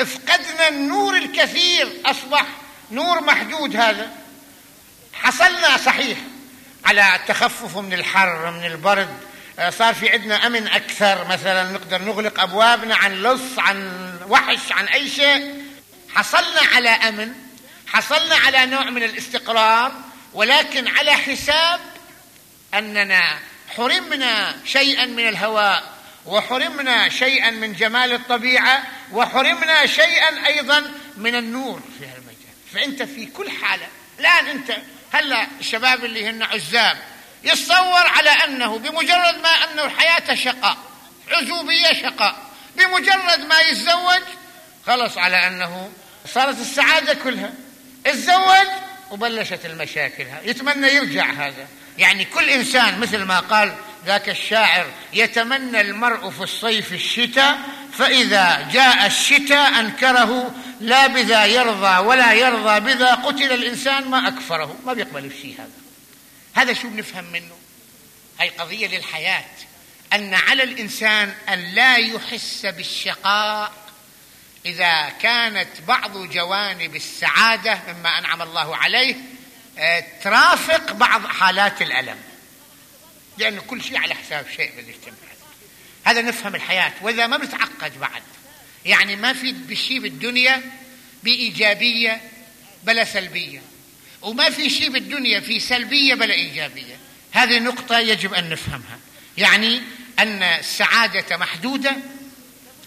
افقدنا 0.00 0.68
النور 0.68 1.16
الكثير 1.16 1.92
أصبح 2.04 2.46
نور 2.90 3.20
محدود 3.20 3.76
هذا. 3.76 4.10
حصلنا 5.12 5.76
صحيح 5.76 6.18
على 6.84 7.16
التخفف 7.16 7.76
من 7.76 7.92
الحر 7.92 8.50
من 8.50 8.64
البرد. 8.64 9.16
آه، 9.58 9.70
صار 9.70 9.94
في 9.94 10.10
عندنا 10.10 10.46
أمن 10.46 10.68
أكثر. 10.68 11.26
مثلا 11.28 11.72
نقدر 11.72 12.02
نغلق 12.02 12.40
أبوابنا 12.40 12.96
عن 12.96 13.22
لص 13.22 13.58
عن 13.58 14.18
وحش 14.28 14.72
عن 14.72 14.86
أي 14.86 15.10
شيء. 15.10 15.64
حصلنا 16.14 16.60
على 16.74 16.88
أمن 16.88 17.32
حصلنا 17.86 18.36
على 18.36 18.66
نوع 18.66 18.84
من 18.84 19.02
الاستقرار 19.02 19.92
ولكن 20.32 20.88
على 20.88 21.12
حساب 21.12 21.80
أننا 22.74 23.38
حرمنا 23.76 24.56
شيئا 24.64 25.06
من 25.06 25.28
الهواء 25.28 25.82
وحرمنا 26.26 27.08
شيئا 27.08 27.50
من 27.50 27.72
جمال 27.72 28.12
الطبيعة 28.12 28.82
وحرمنا 29.12 29.86
شيئا 29.86 30.46
أيضا 30.46 30.92
من 31.16 31.34
النور 31.34 31.82
في 31.98 32.06
هالمجال 32.06 32.32
فأنت 32.74 33.02
في 33.02 33.26
كل 33.26 33.50
حالة 33.50 33.86
الآن 34.20 34.46
أنت 34.46 34.76
هلا 35.12 35.46
الشباب 35.60 36.04
اللي 36.04 36.26
هن 36.26 36.42
عزاب 36.42 36.98
يتصور 37.44 38.06
على 38.06 38.30
أنه 38.30 38.78
بمجرد 38.78 39.40
ما 39.42 39.48
انه 39.48 39.84
الحياة 39.84 40.34
شقاء 40.34 40.76
عزوبية 41.30 41.92
شقاء 42.02 42.36
بمجرد 42.76 43.40
ما 43.48 43.60
يتزوج 43.60 44.22
خلص 44.86 45.18
على 45.18 45.46
أنه 45.46 45.90
صارت 46.34 46.60
السعادة 46.60 47.14
كلها. 47.14 47.52
تزوج 48.04 48.66
وبلشت 49.10 49.66
المشاكل 49.66 50.26
يتمنى 50.42 50.86
يرجع 50.86 51.30
هذا. 51.30 51.66
يعني 51.98 52.24
كل 52.24 52.50
إنسان 52.50 53.00
مثل 53.00 53.22
ما 53.22 53.40
قال 53.40 53.74
ذاك 54.06 54.28
الشاعر 54.28 54.86
يتمنى 55.12 55.80
المرء 55.80 56.30
في 56.30 56.40
الصيف 56.40 56.92
الشتاء 56.92 57.58
فإذا 57.92 58.68
جاء 58.72 59.06
الشتاء 59.06 59.80
أنكره 59.80 60.54
لا 60.80 61.06
بذا 61.06 61.44
يرضى 61.46 61.98
ولا 61.98 62.32
يرضى 62.32 62.80
بذا 62.80 63.14
قتل 63.14 63.52
الإنسان 63.52 64.10
ما 64.10 64.28
أكفره 64.28 64.76
ما 64.86 64.92
بيقبل 64.92 65.24
الشيء 65.24 65.54
هذا. 65.58 65.70
هذا 66.54 66.72
شو 66.72 66.88
بنفهم 66.88 67.24
منه؟ 67.24 67.56
هي 68.40 68.48
قضية 68.48 68.86
للحياة. 68.86 69.44
أن 70.12 70.34
على 70.34 70.62
الإنسان 70.62 71.34
أن 71.48 71.58
لا 71.58 71.96
يحس 71.96 72.66
بالشقاء 72.66 73.72
إذا 74.66 75.08
كانت 75.08 75.80
بعض 75.88 76.16
جوانب 76.16 76.96
السعادة 76.96 77.80
مما 77.88 78.18
أنعم 78.18 78.42
الله 78.42 78.76
عليه 78.76 79.14
ترافق 80.22 80.92
بعض 80.92 81.26
حالات 81.26 81.82
الألم. 81.82 82.18
لأن 83.38 83.60
كل 83.60 83.82
شيء 83.82 83.98
على 83.98 84.14
حساب 84.14 84.46
شيء 84.56 84.70
بالاجتماع 84.76 85.32
هذا 86.04 86.22
نفهم 86.22 86.54
الحياة 86.54 86.92
وإذا 87.02 87.26
ما 87.26 87.36
بتعقد 87.36 88.00
بعد. 88.00 88.22
يعني 88.84 89.16
ما 89.16 89.32
في 89.32 89.52
بشيء 89.52 90.00
بالدنيا 90.00 90.62
بإيجابية 91.22 92.20
بلا 92.84 93.04
سلبية. 93.04 93.62
وما 94.22 94.50
في 94.50 94.70
شيء 94.70 94.90
بالدنيا 94.90 95.40
في 95.40 95.60
سلبية 95.60 96.14
بلا 96.14 96.34
إيجابية. 96.34 96.96
هذه 97.32 97.58
نقطة 97.58 97.98
يجب 97.98 98.34
أن 98.34 98.50
نفهمها. 98.50 98.98
يعني 99.38 99.82
أن 100.18 100.42
السعادة 100.42 101.36
محدودة 101.36 101.96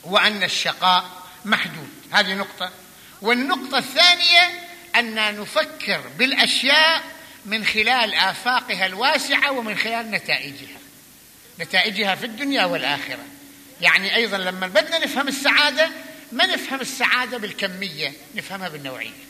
وأن 0.04 0.44
الشقاء 0.44 1.24
محدود. 1.46 1.90
هذه 2.12 2.34
نقطة. 2.34 2.72
والنقطة 3.22 3.78
الثانية 3.78 4.65
أن 5.00 5.42
نفكر 5.42 6.02
بالأشياء 6.18 7.04
من 7.46 7.66
خلال 7.66 8.14
آفاقها 8.14 8.86
الواسعة 8.86 9.52
ومن 9.52 9.78
خلال 9.78 10.12
نتائجها. 10.12 10.80
نتائجها 11.60 12.16
في 12.16 12.26
الدنيا 12.26 12.66
والآخرة. 12.66 13.26
يعني 13.82 14.16
أيضا 14.16 14.38
لما 14.38 14.68
بدنا 14.68 14.98
نفهم 14.98 15.28
السعادة 15.28 15.90
ما 16.32 16.46
نفهم 16.46 16.82
السعادة 16.82 17.38
بالكمية 17.38 18.14
نفهمها 18.36 18.70
بالنوعية. 18.70 19.26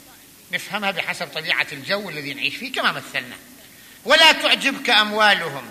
نفهمها 0.51 0.91
بحسب 0.91 1.27
طبيعة 1.27 1.67
الجو 1.71 2.09
الذي 2.09 2.33
نعيش 2.33 2.55
فيه 2.55 2.71
كما 2.71 2.91
مثلنا. 2.91 3.35
ولا 4.05 4.31
تعجبك 4.31 4.89
أموالهم 4.89 5.63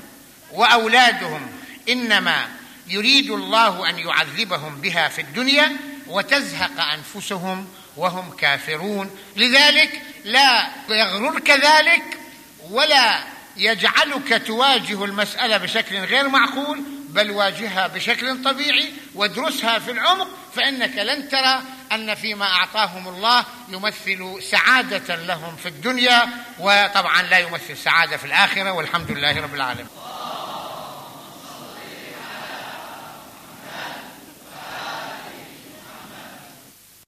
وأولادهم 0.52 1.52
إنما 1.88 2.48
يريد 2.88 3.30
الله 3.30 3.88
أن 3.90 3.98
يعذبهم 3.98 4.80
بها 4.80 5.08
في 5.08 5.20
الدنيا 5.20 5.76
وتزهق 6.06 6.80
أنفسهم 6.80 7.68
وهم 7.96 8.30
كافرون. 8.30 9.10
لذلك 9.36 10.02
لا 10.24 10.68
يغررك 10.88 11.50
ذلك 11.50 12.02
ولا 12.70 13.24
يجعلك 13.56 14.42
تواجه 14.46 15.04
المسألة 15.04 15.56
بشكل 15.56 15.96
غير 15.96 16.28
معقول 16.28 16.82
بل 17.08 17.30
واجهها 17.30 17.86
بشكل 17.86 18.42
طبيعي 18.42 18.92
وادرسها 19.14 19.78
في 19.78 19.90
العمق 19.90 20.28
فإنك 20.54 20.96
لن 20.96 21.28
ترى 21.28 21.62
أن 21.92 22.14
فيما 22.14 22.46
أعطاهم 22.46 23.08
الله 23.08 23.44
يمثل 23.68 24.42
سعادة 24.42 25.16
لهم 25.16 25.56
في 25.56 25.68
الدنيا 25.68 26.28
وطبعا 26.58 27.22
لا 27.22 27.38
يمثل 27.38 27.76
سعادة 27.76 28.16
في 28.16 28.24
الآخرة 28.24 28.72
والحمد 28.72 29.10
لله 29.10 29.40
رب 29.40 29.54
العالمين. 29.54 29.86